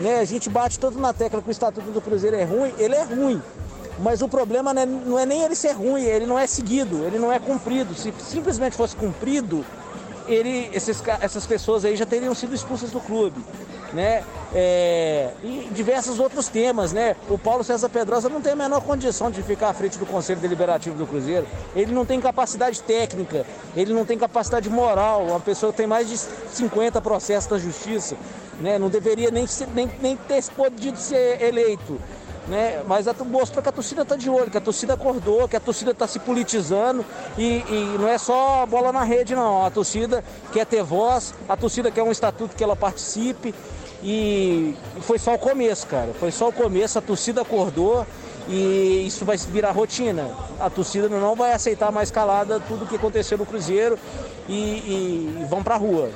[0.00, 0.20] Né?
[0.20, 2.72] A gente bate todo na tecla que o estatuto do Cruzeiro é ruim.
[2.78, 3.42] Ele é ruim.
[3.98, 7.04] Mas o problema não é, não é nem ele ser ruim, ele não é seguido,
[7.04, 7.94] ele não é cumprido.
[7.94, 9.64] Se simplesmente fosse cumprido,
[10.28, 13.40] ele, esses, essas pessoas aí já teriam sido expulsas do clube.
[13.92, 14.24] né?
[14.54, 17.16] É, e diversos outros temas, né?
[17.28, 20.40] O Paulo César Pedrosa não tem a menor condição de ficar à frente do Conselho
[20.40, 21.46] Deliberativo do Cruzeiro.
[21.74, 23.44] Ele não tem capacidade técnica,
[23.76, 25.26] ele não tem capacidade moral.
[25.26, 28.16] Uma pessoa que tem mais de 50 processos da justiça,
[28.60, 28.78] né?
[28.78, 31.98] Não deveria nem, nem, nem ter podido ser eleito
[32.48, 32.82] né?
[32.86, 35.90] Mas mostrou que a torcida está de olho, que a torcida acordou, que a torcida
[35.90, 37.04] está se politizando
[37.36, 39.64] e, e, não é só bola na rede, não.
[39.64, 43.54] A torcida quer ter voz, a torcida quer um estatuto que ela participe
[44.02, 46.12] e, foi só o começo, cara.
[46.18, 48.06] Foi só o começo, a torcida acordou
[48.48, 50.30] e isso vai virar rotina.
[50.60, 53.98] A torcida não vai aceitar mais calada tudo o que aconteceu no Cruzeiro
[54.48, 54.54] e,
[55.40, 56.10] e vão para a rua.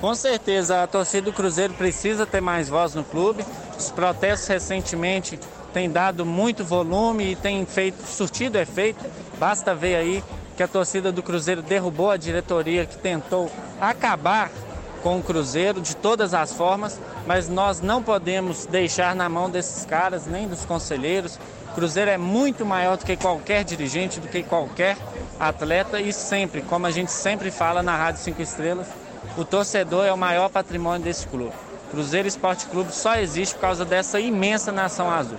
[0.00, 3.44] Com certeza, a torcida do Cruzeiro precisa ter mais voz no clube.
[3.80, 5.40] Os protestos recentemente
[5.72, 9.02] têm dado muito volume e têm feito, surtido efeito.
[9.38, 10.22] Basta ver aí
[10.54, 13.50] que a torcida do Cruzeiro derrubou a diretoria que tentou
[13.80, 14.50] acabar
[15.02, 19.86] com o Cruzeiro de todas as formas, mas nós não podemos deixar na mão desses
[19.86, 21.38] caras, nem dos conselheiros.
[21.70, 24.98] O Cruzeiro é muito maior do que qualquer dirigente, do que qualquer
[25.38, 28.88] atleta e sempre, como a gente sempre fala na Rádio 5 Estrelas,
[29.38, 31.69] o torcedor é o maior patrimônio desse clube.
[31.90, 35.38] Cruzeiro Esporte Clube só existe por causa dessa imensa nação azul.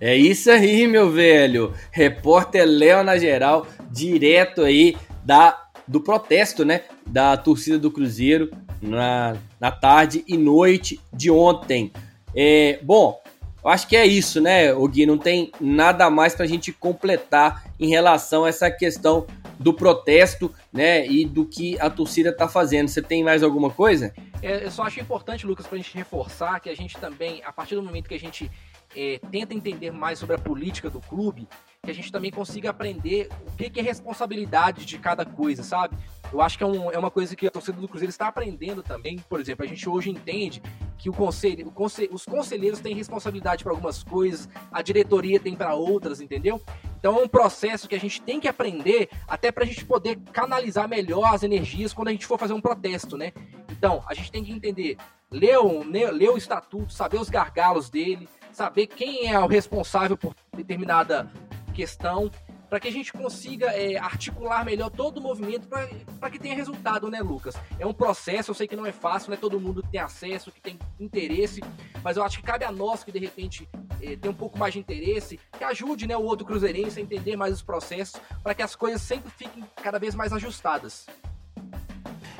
[0.00, 1.72] É isso aí, meu velho.
[1.90, 9.34] Repórter Léo na geral, direto aí da do protesto, né, da torcida do Cruzeiro na,
[9.58, 11.90] na tarde e noite de ontem.
[12.36, 13.18] É, bom,
[13.64, 15.06] eu acho que é isso, né, Gui?
[15.06, 19.26] Não tem nada mais para a gente completar em relação a essa questão
[19.58, 22.88] do protesto, né, e do que a torcida está fazendo.
[22.88, 24.12] Você tem mais alguma coisa?
[24.42, 27.52] É, eu só acho importante, Lucas, para a gente reforçar que a gente também, a
[27.52, 28.50] partir do momento que a gente
[28.94, 31.48] é, tenta entender mais sobre a política do clube,
[31.84, 35.96] que a gente também consiga aprender o que, que é responsabilidade de cada coisa, sabe?
[36.30, 38.82] Eu acho que é, um, é, uma coisa que a torcida do Cruzeiro está aprendendo
[38.82, 39.18] também.
[39.18, 40.60] Por exemplo, a gente hoje entende
[40.98, 45.54] que o conselho, o conselho os conselheiros têm responsabilidade para algumas coisas, a diretoria tem
[45.54, 46.60] para outras, entendeu?
[46.98, 50.18] Então é um processo que a gente tem que aprender até para a gente poder
[50.32, 53.32] canalizar melhor as energias quando a gente for fazer um protesto, né?
[53.70, 54.96] Então, a gente tem que entender,
[55.30, 60.34] ler o, ler o estatuto, saber os gargalos dele, saber quem é o responsável por
[60.54, 61.30] determinada
[61.78, 62.28] questão,
[62.68, 67.08] para que a gente consiga é, articular melhor todo o movimento para que tenha resultado,
[67.08, 67.54] né, Lucas?
[67.78, 70.00] É um processo, eu sei que não é fácil, não é todo mundo que tem
[70.00, 71.62] acesso, que tem interesse,
[72.02, 73.68] mas eu acho que cabe a nós que de repente
[74.02, 77.36] é, tem um pouco mais de interesse, que ajude né, o outro cruzeirense a entender
[77.36, 81.06] mais os processos, para que as coisas sempre fiquem cada vez mais ajustadas.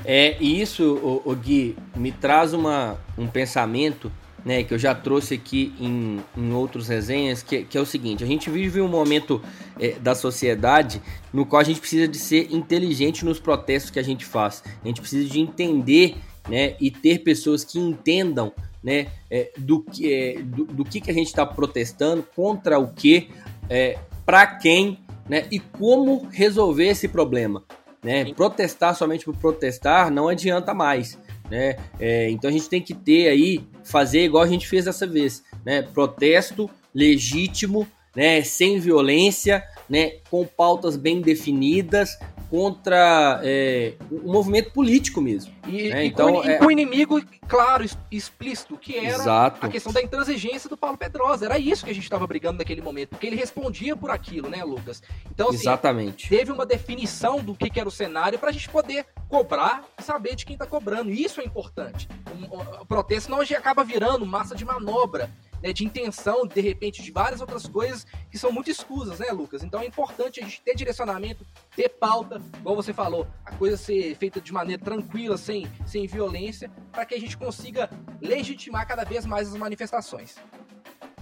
[0.05, 4.11] É, e isso, o, o Gui, me traz uma, um pensamento
[4.49, 8.24] né, que eu já trouxe aqui em, em outros resenhas, que, que, é o seguinte:
[8.24, 9.42] a gente vive um momento
[9.78, 14.03] é, da sociedade no qual a gente precisa de ser inteligente nos protestos que a
[14.03, 14.64] gente faz.
[14.82, 16.16] A gente precisa de entender
[16.49, 18.51] né, e ter pessoas que entendam
[18.82, 22.88] né, é, do, que, é, do, do, que, que a gente está protestando, contra o
[22.88, 23.28] que,
[23.68, 27.62] é, para quem né, e como resolver esse problema.
[28.03, 28.32] Né?
[28.32, 31.18] Protestar somente por protestar não adianta mais
[31.51, 31.76] né?
[31.99, 35.42] É, então a gente tem que ter aí, fazer igual a gente fez dessa vez,
[35.64, 35.82] né?
[35.82, 38.42] Protesto legítimo, né?
[38.42, 40.12] Sem violência, né?
[40.30, 42.18] Com pautas bem definidas,
[42.51, 45.53] contra é, um movimento político mesmo.
[45.66, 46.05] E, né?
[46.05, 46.57] e então, com, é...
[46.57, 49.64] com o inimigo claro, explícito, que era Exato.
[49.64, 51.44] a questão da intransigência do Paulo Pedrosa.
[51.44, 54.64] Era isso que a gente estava brigando naquele momento, porque ele respondia por aquilo, né,
[54.64, 55.03] Lucas?
[55.30, 56.28] Então, assim, Exatamente.
[56.28, 60.03] teve uma definição do que, que era o cenário para a gente poder cobrar e
[60.03, 61.11] saber de quem está cobrando.
[61.11, 62.09] E isso é importante.
[62.51, 65.30] O, o protesto não acaba virando massa de manobra
[65.63, 69.63] né, de intenção, de repente, de várias outras coisas que são muito escusas, né, Lucas?
[69.63, 71.45] Então é importante a gente ter direcionamento,
[71.75, 76.71] ter pauta, como você falou, a coisa ser feita de maneira tranquila, sem, sem violência,
[76.93, 77.91] para que a gente consiga
[78.21, 80.37] legitimar cada vez mais as manifestações.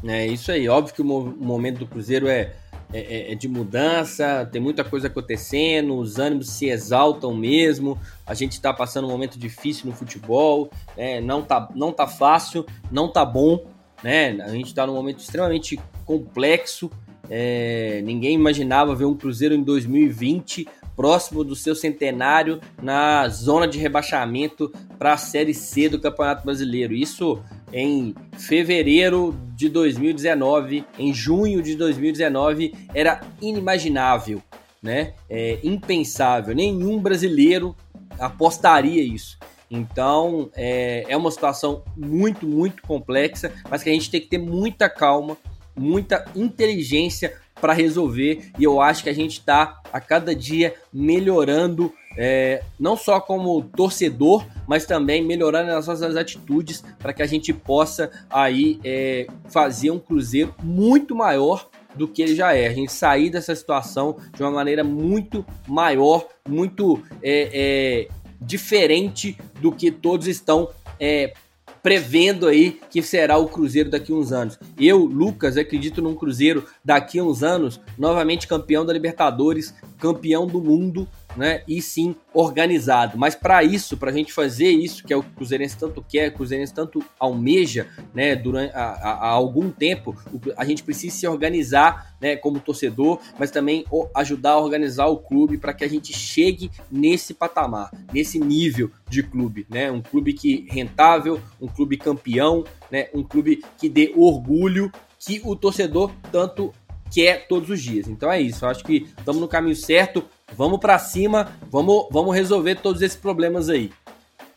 [0.04, 0.68] É isso aí.
[0.68, 2.54] Óbvio que o momento do Cruzeiro é,
[2.92, 7.98] é, é, de mudança, tem muita coisa acontecendo, os ânimos se exaltam mesmo.
[8.24, 12.64] A gente está passando um momento difícil no futebol, é, não, tá, não tá fácil,
[12.90, 14.38] não tá bom né?
[14.42, 16.90] A gente está num momento extremamente complexo.
[17.28, 23.78] É, ninguém imaginava ver um Cruzeiro em 2020 próximo do seu centenário na zona de
[23.78, 26.94] rebaixamento para a Série C do Campeonato Brasileiro.
[26.94, 27.42] Isso
[27.72, 34.42] em fevereiro de 2019, em junho de 2019, era inimaginável,
[34.82, 35.12] né?
[35.28, 36.54] É, impensável.
[36.54, 37.76] Nenhum brasileiro
[38.18, 39.38] apostaria isso.
[39.70, 44.38] Então é, é uma situação muito, muito complexa, mas que a gente tem que ter
[44.38, 45.36] muita calma,
[45.76, 48.50] muita inteligência para resolver.
[48.58, 53.62] E eu acho que a gente está a cada dia melhorando é, não só como
[53.62, 59.90] torcedor, mas também melhorando as nossas atitudes para que a gente possa aí é, fazer
[59.90, 62.66] um Cruzeiro muito maior do que ele já é.
[62.66, 68.08] A gente sair dessa situação de uma maneira muito maior, muito é, é,
[68.40, 70.68] diferente do que todos estão
[70.98, 71.34] é,
[71.82, 74.58] prevendo aí que será o Cruzeiro daqui a uns anos.
[74.78, 80.60] Eu, Lucas, acredito num Cruzeiro daqui a uns anos, novamente campeão da Libertadores, campeão do
[80.60, 81.06] mundo,
[81.36, 81.62] né?
[81.66, 83.18] E sim organizado.
[83.18, 86.04] Mas para isso, para a gente fazer isso, que é o que o Cruzeirense tanto
[86.06, 88.34] quer, o Cruzeirense tanto almeja, né?
[88.34, 90.16] Durante há, algum tempo,
[90.56, 92.36] a gente precisa se organizar, né?
[92.36, 93.84] Como torcedor, mas também
[94.14, 99.22] ajudar a organizar o clube para que a gente chegue nesse patamar, nesse nível de
[99.22, 99.90] clube, né?
[99.90, 103.08] Um clube que rentável, um clube campeão, né?
[103.14, 106.72] Um clube que dê orgulho que o torcedor tanto
[107.12, 108.08] quer todos os dias.
[108.08, 108.64] Então é isso.
[108.64, 110.24] Eu acho que estamos no caminho certo.
[110.54, 113.90] Vamos para cima, vamos, vamos resolver todos esses problemas aí.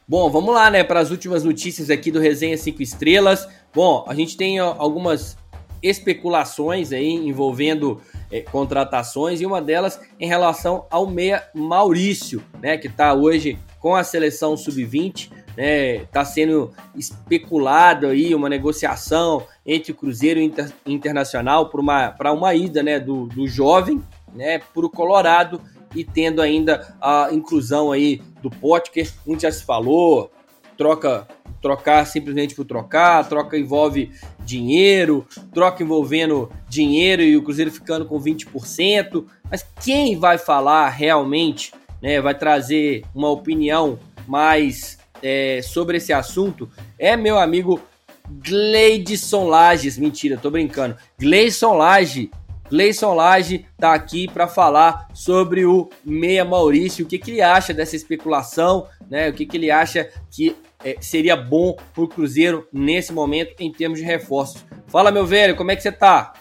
[0.08, 3.48] Bom, vamos lá, né, para as últimas notícias aqui do Resenha 5 Estrelas.
[3.74, 5.36] Bom, a gente tem algumas
[5.82, 12.88] especulações aí envolvendo é, contratações e uma delas em relação ao meia Maurício, né, que
[12.88, 19.96] está hoje com a seleção sub-20, né, está sendo especulado aí uma negociação entre o
[19.96, 24.02] Cruzeiro Inter, Internacional para uma, uma ida, né, do, do jovem,
[24.34, 25.62] né, para o Colorado
[25.96, 30.32] e tendo ainda a inclusão aí do Potker, muito já se falou,
[30.78, 31.28] troca
[31.62, 34.12] trocar simplesmente por trocar, troca envolve
[34.46, 41.74] dinheiro, troca envolvendo dinheiro e o Cruzeiro ficando com 20%, mas quem vai falar realmente,
[42.02, 47.82] né, vai trazer uma opinião mais é, sobre esse assunto é meu amigo
[48.30, 52.30] Gleidson Lages, mentira, tô brincando, Gleison Lage,
[52.70, 57.74] Gleison Lage tá aqui para falar sobre o Meia Maurício, o que, que ele acha
[57.74, 59.30] dessa especulação, né?
[59.30, 64.00] O que, que ele acha que é, seria bom pro Cruzeiro nesse momento em termos
[64.00, 64.64] de reforços.
[64.88, 66.34] Fala, meu velho, como é que você tá?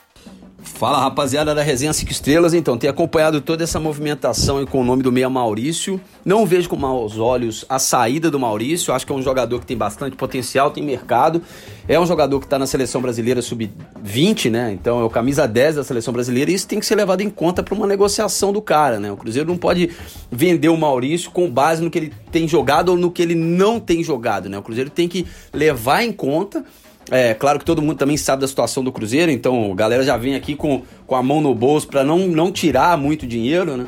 [0.75, 5.03] Fala rapaziada da Resenha 5 Estrelas, então, tenho acompanhado toda essa movimentação com o nome
[5.03, 6.01] do Meia Maurício.
[6.25, 9.67] Não vejo com maus olhos a saída do Maurício, acho que é um jogador que
[9.67, 11.43] tem bastante potencial, tem mercado.
[11.89, 14.73] É um jogador que está na seleção brasileira sub-20, né?
[14.73, 17.31] Então é o camisa 10 da seleção brasileira e isso tem que ser levado em
[17.31, 19.11] conta para uma negociação do cara, né?
[19.11, 19.91] O Cruzeiro não pode
[20.31, 23.81] vender o Maurício com base no que ele tem jogado ou no que ele não
[23.81, 24.59] tem jogado, né?
[24.59, 26.65] O Cruzeiro tem que levar em conta
[27.11, 30.17] é, claro que todo mundo também sabe da situação do Cruzeiro, então a galera já
[30.17, 33.87] vem aqui com, com a mão no bolso para não, não tirar muito dinheiro, né?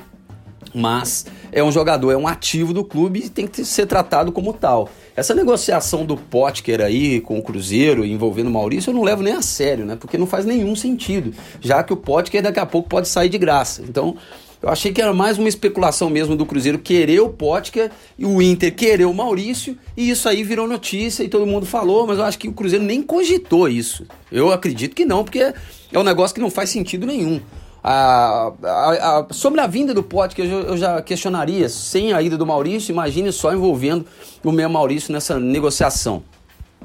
[0.72, 4.52] Mas é um jogador, é um ativo do clube e tem que ser tratado como
[4.52, 4.88] tal.
[5.16, 9.34] Essa negociação do Potker aí com o Cruzeiro envolvendo o Maurício eu não levo nem
[9.34, 9.96] a sério, né?
[9.96, 13.38] Porque não faz nenhum sentido, já que o Potker daqui a pouco pode sair de
[13.38, 13.82] graça.
[13.82, 14.16] Então
[14.62, 18.42] eu achei que era mais uma especulação mesmo do Cruzeiro querer o Potker e o
[18.42, 22.24] Inter querer o Maurício, e isso aí virou notícia e todo mundo falou, mas eu
[22.24, 24.06] acho que o Cruzeiro nem cogitou isso.
[24.30, 27.40] Eu acredito que não, porque é um negócio que não faz sentido nenhum.
[27.82, 32.36] A, a, a, sobre a vinda do Potker, eu, eu já questionaria, sem a ida
[32.36, 34.04] do Maurício, imagine só envolvendo
[34.44, 36.22] o meu Maurício nessa negociação.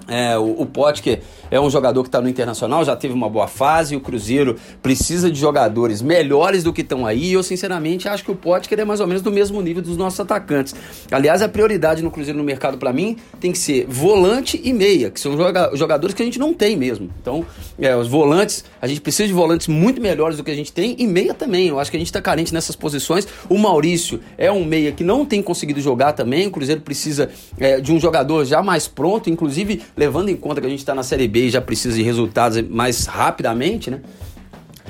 [0.07, 3.47] É, o, o Potker é um jogador que está no Internacional, já teve uma boa
[3.47, 3.95] fase.
[3.95, 7.33] O Cruzeiro precisa de jogadores melhores do que estão aí.
[7.33, 10.19] Eu, sinceramente, acho que o Potker é mais ou menos do mesmo nível dos nossos
[10.19, 10.75] atacantes.
[11.11, 15.09] Aliás, a prioridade no Cruzeiro no mercado, para mim, tem que ser volante e meia,
[15.09, 15.35] que são
[15.73, 17.09] jogadores que a gente não tem mesmo.
[17.21, 17.45] Então,
[17.79, 20.95] é, os volantes, a gente precisa de volantes muito melhores do que a gente tem
[20.99, 21.67] e meia também.
[21.67, 23.27] Eu acho que a gente está carente nessas posições.
[23.49, 26.47] O Maurício é um meia que não tem conseguido jogar também.
[26.47, 27.29] O Cruzeiro precisa
[27.59, 30.95] é, de um jogador já mais pronto, inclusive levando em conta que a gente está
[30.95, 34.01] na Série B e já precisa de resultados mais rapidamente, né?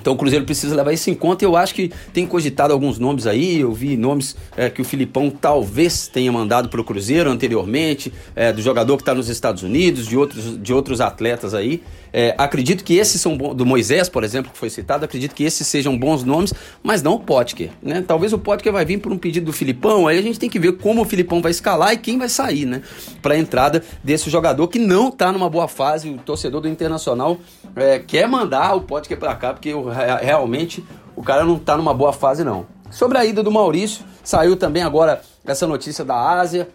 [0.06, 3.26] Então o Cruzeiro precisa levar isso em conta eu acho que tem cogitado alguns nomes
[3.26, 3.60] aí.
[3.60, 8.54] Eu vi nomes é, que o Filipão talvez tenha mandado para o Cruzeiro anteriormente, é,
[8.54, 11.82] do jogador que está nos Estados Unidos, de outros, de outros atletas aí.
[12.14, 15.44] É, acredito que esses são bons, do Moisés, por exemplo, que foi citado, acredito que
[15.44, 18.02] esses sejam bons nomes, mas não o Potker, né?
[18.08, 20.58] Talvez o Potker vai vir por um pedido do Filipão, aí a gente tem que
[20.58, 22.82] ver como o Filipão vai escalar e quem vai sair, né?
[23.22, 27.38] Para a entrada desse jogador que não está numa boa fase, o torcedor do Internacional
[27.76, 31.94] é, quer mandar o Potker para cá, porque o, realmente o cara não está numa
[31.94, 32.66] boa fase não.
[32.90, 36.70] Sobre a ida do Maurício, saiu também agora essa notícia da Ásia,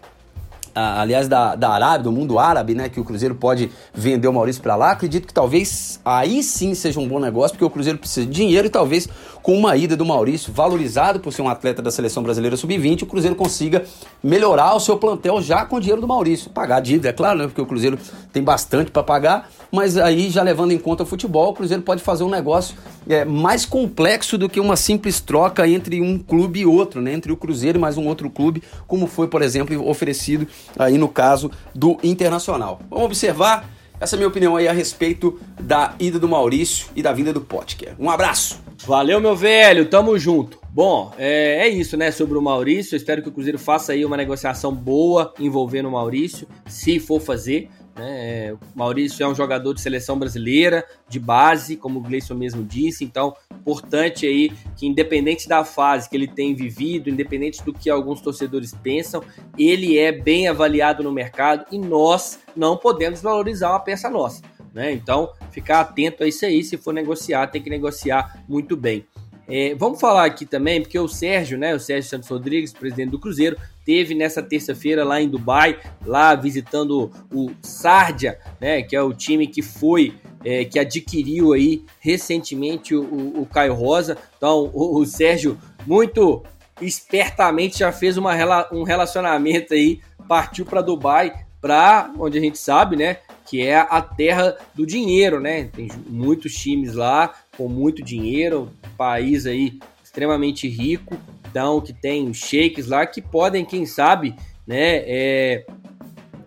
[0.73, 2.89] aliás, da, da Arábia, do mundo árabe, né?
[2.89, 4.91] Que o Cruzeiro pode vender o Maurício para lá.
[4.91, 8.67] Acredito que talvez aí sim seja um bom negócio, porque o Cruzeiro precisa de dinheiro
[8.67, 9.07] e talvez
[9.41, 13.05] com uma ida do Maurício, valorizado por ser um atleta da seleção brasileira sub-20, o
[13.05, 13.83] Cruzeiro consiga
[14.23, 16.49] melhorar o seu plantel já com o dinheiro do Maurício.
[16.51, 17.47] Pagar a dívida, é claro, né?
[17.47, 17.97] Porque o Cruzeiro
[18.31, 22.01] tem bastante para pagar, mas aí já levando em conta o futebol, o Cruzeiro pode
[22.01, 22.75] fazer um negócio
[23.07, 27.13] é, mais complexo do que uma simples troca entre um clube e outro, né?
[27.13, 30.47] entre o Cruzeiro e mais um outro clube, como foi, por exemplo, oferecido
[30.77, 32.79] aí no caso do Internacional.
[32.89, 33.69] Vamos observar
[34.01, 37.31] essa é a minha opinião aí a respeito da ida do Maurício e da vinda
[37.31, 37.93] do Potker.
[37.99, 38.59] Um abraço!
[38.83, 40.57] Valeu, meu velho, tamo junto.
[40.71, 42.95] Bom, é, é, isso, né, sobre o Maurício.
[42.95, 47.21] Eu espero que o Cruzeiro faça aí uma negociação boa envolvendo o Maurício, se for
[47.21, 47.69] fazer.
[47.95, 48.47] Né?
[48.47, 52.63] É, o Maurício é um jogador de seleção brasileira, de base, como o Gleison mesmo
[52.63, 57.89] disse, então importante aí que independente da fase que ele tem vivido, independente do que
[57.89, 59.23] alguns torcedores pensam,
[59.57, 64.41] ele é bem avaliado no mercado e nós não podemos valorizar uma peça nossa.
[64.73, 64.93] Né?
[64.93, 69.05] Então, ficar atento a isso aí, se for negociar, tem que negociar muito bem.
[69.47, 73.19] É, vamos falar aqui também, porque o Sérgio, né, o Sérgio Santos Rodrigues, presidente do
[73.19, 79.13] Cruzeiro, teve nessa terça-feira lá em Dubai, lá visitando o Sardia, né, que é o
[79.13, 80.13] time que foi,
[80.45, 84.17] é, que adquiriu aí recentemente o, o, o Caio Rosa.
[84.37, 86.43] Então, o, o, Sérgio, muito
[86.79, 88.33] espertamente, já fez uma,
[88.71, 94.01] um relacionamento aí, partiu para Dubai, para onde a gente sabe, né, que é a
[94.01, 95.65] terra do dinheiro, né?
[95.65, 98.71] Tem muitos times lá com muito dinheiro,
[99.01, 101.17] país aí extremamente rico,
[101.49, 104.35] então que tem shakes lá que podem, quem sabe,
[104.67, 105.65] né, é,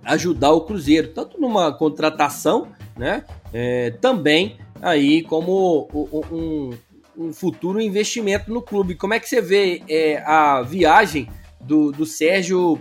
[0.05, 5.89] ajudar o Cruzeiro, tanto numa contratação, né, é, também aí como
[6.31, 6.71] um,
[7.19, 8.95] um, futuro investimento no clube.
[8.95, 11.29] Como é que você vê é, a viagem
[11.61, 12.81] do, do Sérgio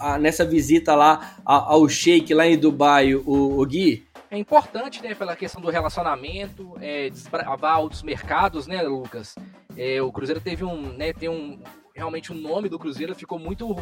[0.00, 4.04] a, nessa visita lá ao Sheik lá em Dubai, o, o Gui?
[4.32, 9.34] É importante, né, pela questão do relacionamento, é, desbravar outros mercados, né, Lucas?
[9.76, 11.62] É, o Cruzeiro teve um, né, tem um,
[11.94, 13.76] realmente o nome do Cruzeiro ficou muito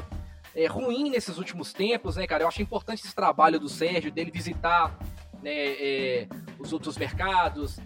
[0.52, 2.42] é, ruim nesses últimos tempos, né, cara?
[2.42, 4.98] Eu acho importante esse trabalho do Sérgio, dele visitar
[5.40, 6.26] né, é,
[6.58, 7.78] os outros mercados.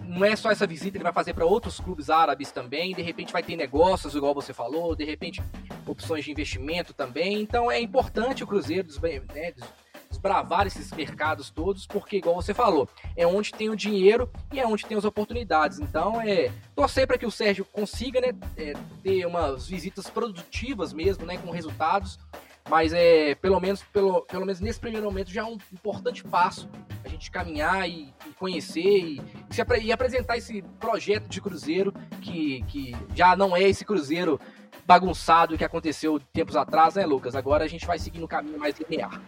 [0.00, 2.94] Não é só essa visita, ele vai fazer para outros clubes árabes também.
[2.94, 5.42] De repente vai ter negócios, igual você falou, de repente
[5.88, 7.42] opções de investimento também.
[7.42, 9.52] Então é importante o Cruzeiro né,
[10.24, 14.66] desbravar esses mercados todos, porque, igual você falou, é onde tem o dinheiro e é
[14.66, 15.78] onde tem as oportunidades.
[15.78, 18.72] Então, é torcer para que o Sérgio consiga né, é,
[19.02, 22.18] ter umas visitas produtivas mesmo, né, com resultados.
[22.70, 26.66] Mas é pelo menos, pelo, pelo menos nesse primeiro momento já é um importante passo
[27.04, 29.20] a gente caminhar e, e conhecer e,
[29.50, 34.40] e, se, e apresentar esse projeto de Cruzeiro que, que já não é esse Cruzeiro
[34.86, 37.34] bagunçado que aconteceu tempos atrás, né, Lucas?
[37.34, 39.20] Agora a gente vai seguir no caminho mais linear.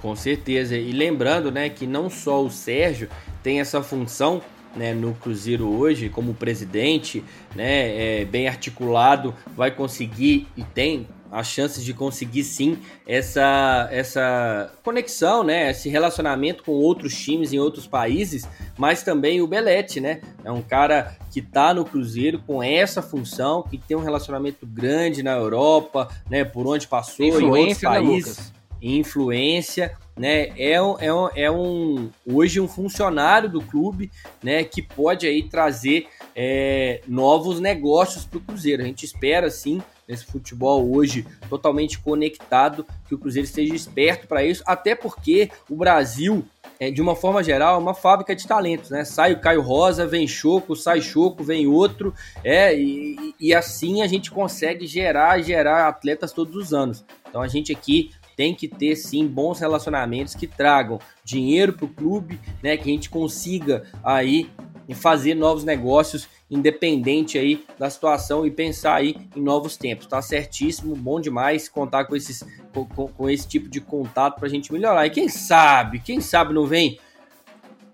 [0.00, 0.76] Com certeza.
[0.76, 3.08] E lembrando, né, que não só o Sérgio
[3.42, 4.40] tem essa função
[4.76, 7.24] né, no Cruzeiro hoje, como presidente,
[7.54, 14.72] né, é, bem articulado, vai conseguir e tem as chances de conseguir sim essa, essa
[14.82, 20.20] conexão, né, esse relacionamento com outros times em outros países, mas também o Belete, né,
[20.42, 25.22] é um cara que está no Cruzeiro com essa função, que tem um relacionamento grande
[25.22, 28.38] na Europa, né, por onde passou em outros né, países.
[28.38, 30.48] Né, influência, né?
[30.58, 34.10] É um, é, é um hoje um funcionário do clube,
[34.42, 34.64] né?
[34.64, 38.82] Que pode aí trazer é, novos negócios para o Cruzeiro.
[38.82, 44.42] A gente espera sim nesse futebol hoje totalmente conectado que o Cruzeiro esteja esperto para
[44.42, 46.44] isso, até porque o Brasil
[46.80, 49.04] é, de uma forma geral, é uma fábrica de talentos, né?
[49.04, 52.14] Sai o Caio Rosa, vem Choco, sai Choco, vem outro,
[52.44, 57.04] é, e, e assim a gente consegue gerar, gerar atletas todos os anos.
[57.28, 61.88] Então a gente aqui tem que ter sim bons relacionamentos que tragam dinheiro para o
[61.88, 62.76] clube, né?
[62.76, 64.48] Que a gente consiga aí
[64.94, 70.06] fazer novos negócios independente aí da situação e pensar aí em novos tempos.
[70.06, 74.50] Tá certíssimo, bom demais contar com, esses, com, com esse tipo de contato para a
[74.50, 75.04] gente melhorar.
[75.04, 76.96] E quem sabe, quem sabe não vem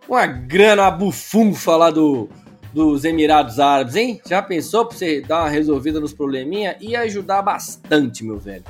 [0.06, 2.28] uma grana bufunfa lá do,
[2.70, 4.20] dos Emirados Árabes, hein?
[4.28, 6.76] Já pensou para você dar uma resolvida nos probleminha?
[6.82, 8.64] Ia ajudar bastante, meu velho.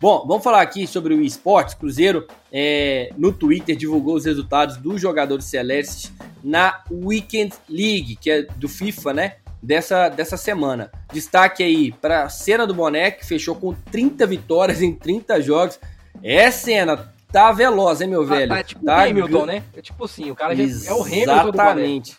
[0.00, 1.74] Bom, vamos falar aqui sobre o esportes.
[1.74, 6.10] Cruzeiro é, no Twitter divulgou os resultados dos jogadores celestes
[6.42, 9.36] na Weekend League, que é do FIFA, né?
[9.62, 10.90] Dessa, dessa semana.
[11.12, 15.78] Destaque aí para a cena do Boneco, que fechou com 30 vitórias em 30 jogos.
[16.22, 18.48] É cena, tá veloz, hein, meu velho?
[18.48, 19.62] Tá, tá tipo tá Hamilton, né?
[19.76, 22.16] É tipo assim, o cara já é o Hamilton Exatamente.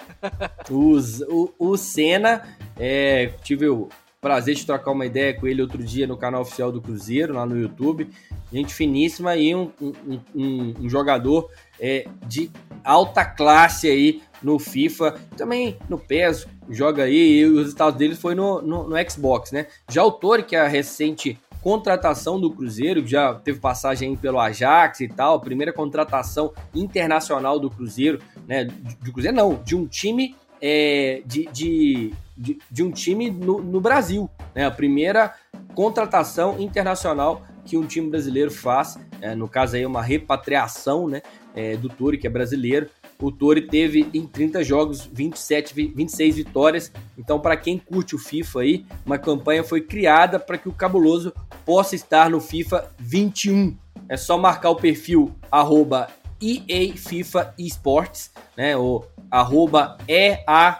[0.69, 2.43] o, o, o Senna,
[2.77, 3.89] é, tive o
[4.21, 7.43] Prazer de trocar uma ideia com ele outro dia no canal oficial do Cruzeiro, lá
[7.43, 8.07] no YouTube.
[8.53, 11.49] Gente finíssima e um, um, um, um jogador
[11.79, 12.51] é, de
[12.83, 18.35] alta classe aí no FIFA, também no PES, joga aí, e os resultados dele foi
[18.35, 19.65] no, no, no, Xbox, né?
[19.89, 24.99] Já o Tori, que é a recente contratação do Cruzeiro, já teve passagem pelo Ajax
[24.99, 28.65] e tal, primeira contratação internacional do Cruzeiro, né?
[28.65, 33.79] De Cruzeiro não, de um time é, de, de, de, de, um time no, no
[33.79, 34.65] Brasil, né?
[34.65, 35.35] A primeira
[35.75, 41.21] contratação internacional que um time brasileiro faz, é, no caso aí uma repatriação, né?
[41.53, 42.89] É, do Tori, que é brasileiro,
[43.21, 46.91] o Tori teve em 30 jogos 27, 26 vitórias.
[47.17, 51.31] Então, para quem curte o FIFA aí, uma campanha foi criada para que o Cabuloso
[51.63, 53.77] possa estar no FIFA 21.
[54.09, 56.07] É só marcar o perfil arroba
[56.41, 58.75] EA FIFA Esports, né?
[58.75, 60.79] Ou arroba EA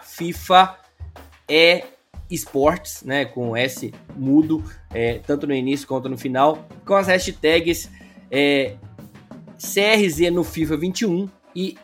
[1.52, 1.84] FIFA E
[2.30, 3.26] Esports, né?
[3.26, 7.90] Com S mudo, é, tanto no início quanto no final, com as hashtags
[8.30, 8.76] é,
[9.58, 11.76] CRZ no FIFA 21 e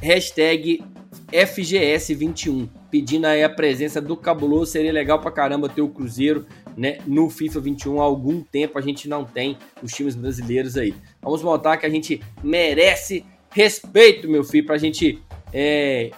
[0.00, 0.84] hashtag
[1.32, 4.72] FGS21, pedindo aí a presença do Cabuloso.
[4.72, 8.78] Seria legal pra caramba ter o Cruzeiro né, no FIFA 21 há algum tempo.
[8.78, 10.94] A gente não tem os times brasileiros aí.
[11.22, 15.22] Vamos montar que a gente merece respeito, meu filho, pra gente
[15.52, 16.10] é,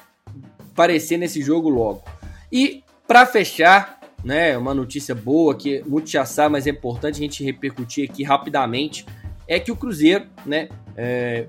[0.73, 2.03] aparecer nesse jogo logo.
[2.51, 7.21] E para fechar, né, uma notícia boa que muito já sabe, mas é importante a
[7.21, 9.07] gente repercutir aqui rapidamente,
[9.47, 11.47] é que o Cruzeiro, né, é,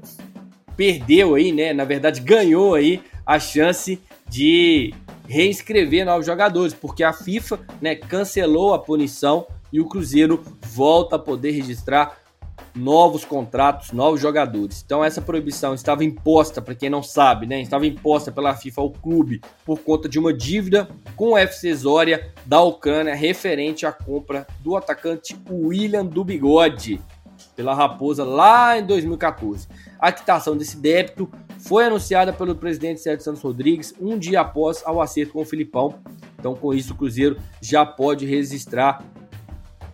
[0.75, 1.73] perdeu aí, né?
[1.73, 4.93] Na verdade, ganhou aí a chance de
[5.27, 11.19] reinscrever novos jogadores, porque a FIFA, né, cancelou a punição e o Cruzeiro volta a
[11.19, 12.17] poder registrar
[12.77, 14.83] novos contratos, novos jogadores.
[14.85, 17.61] Então essa proibição estava imposta, para quem não sabe, né?
[17.61, 22.31] Estava imposta pela FIFA ao clube por conta de uma dívida com o FC Zória
[22.45, 27.01] da Ucrânia referente à compra do atacante William do Bigode
[27.55, 29.67] pela Raposa lá em 2014.
[29.99, 35.01] A quitação desse débito foi anunciada pelo presidente Sérgio Santos Rodrigues um dia após ao
[35.01, 35.95] acerto com o Filipão.
[36.39, 39.03] Então, com isso, o Cruzeiro já pode registrar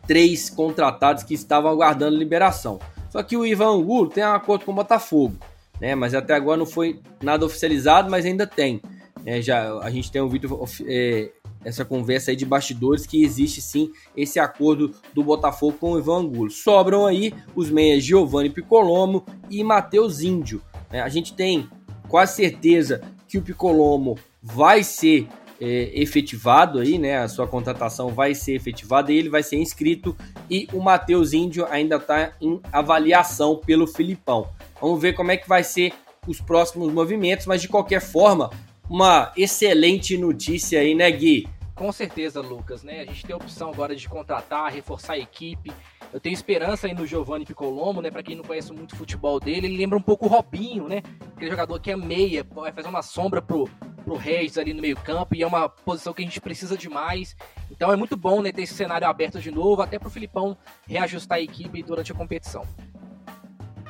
[0.07, 2.79] três contratados que estavam aguardando liberação.
[3.09, 5.35] Só que o Ivan Angulo tem um acordo com o Botafogo,
[5.79, 5.95] né?
[5.95, 8.81] Mas até agora não foi nada oficializado, mas ainda tem.
[9.25, 11.31] É, já a gente tem vídeo é,
[11.63, 16.21] essa conversa aí de bastidores que existe sim esse acordo do Botafogo com o Ivan
[16.21, 16.49] Angulo.
[16.49, 20.61] Sobram aí os meias Giovanni Picolomo e Matheus Índio.
[20.91, 21.69] É, a gente tem
[22.07, 25.27] quase certeza que o Picolomo vai ser
[25.63, 27.19] é, efetivado aí, né?
[27.19, 30.13] A sua contratação vai ser efetivada e ele vai ser inscrito
[30.49, 34.49] e o Matheus Índio ainda está em avaliação pelo Filipão.
[34.81, 35.93] Vamos ver como é que vai ser
[36.27, 38.49] os próximos movimentos, mas de qualquer forma,
[38.89, 41.47] uma excelente notícia aí, né, Gui?
[41.75, 43.01] Com certeza, Lucas, né?
[43.01, 45.71] A gente tem a opção agora de contratar, reforçar a equipe.
[46.13, 48.11] Eu tenho esperança aí no Giovanni Picolomo, né?
[48.11, 51.01] Para quem não conhece muito o futebol dele, ele lembra um pouco o Robinho, né?
[51.35, 53.67] Aquele jogador que é meia, vai fazer uma sombra pro,
[54.03, 57.35] pro Regis ali no meio-campo e é uma posição que a gente precisa demais.
[57.71, 60.55] Então é muito bom, né, ter esse cenário aberto de novo, até pro Filipão
[60.87, 62.63] reajustar a equipe durante a competição.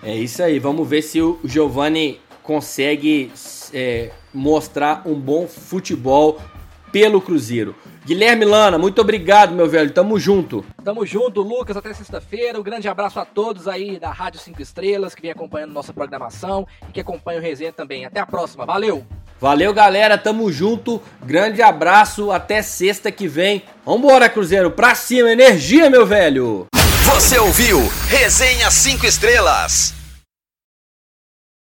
[0.02, 3.32] É isso aí, vamos ver se o Giovanni consegue
[3.74, 6.40] é, mostrar um bom futebol
[6.94, 7.76] pelo Cruzeiro.
[8.06, 9.91] Guilherme Lana, muito obrigado, meu velho.
[9.91, 10.64] Tamo junto.
[10.84, 12.60] Tamo junto, Lucas, até sexta-feira.
[12.60, 16.68] Um grande abraço a todos aí da Rádio 5 Estrelas que vem acompanhando nossa programação
[16.88, 18.06] e que acompanha o resenha também.
[18.06, 18.66] Até a próxima.
[18.66, 19.04] Valeu!
[19.41, 20.18] Valeu, galera.
[20.18, 21.02] Tamo junto.
[21.26, 22.32] Grande abraço.
[22.32, 23.64] Até sexta que vem.
[23.86, 24.70] Vambora, Cruzeiro.
[24.70, 25.32] Pra cima.
[25.32, 26.68] Energia, meu velho.
[27.06, 30.03] Você ouviu Resenha 5 Estrelas.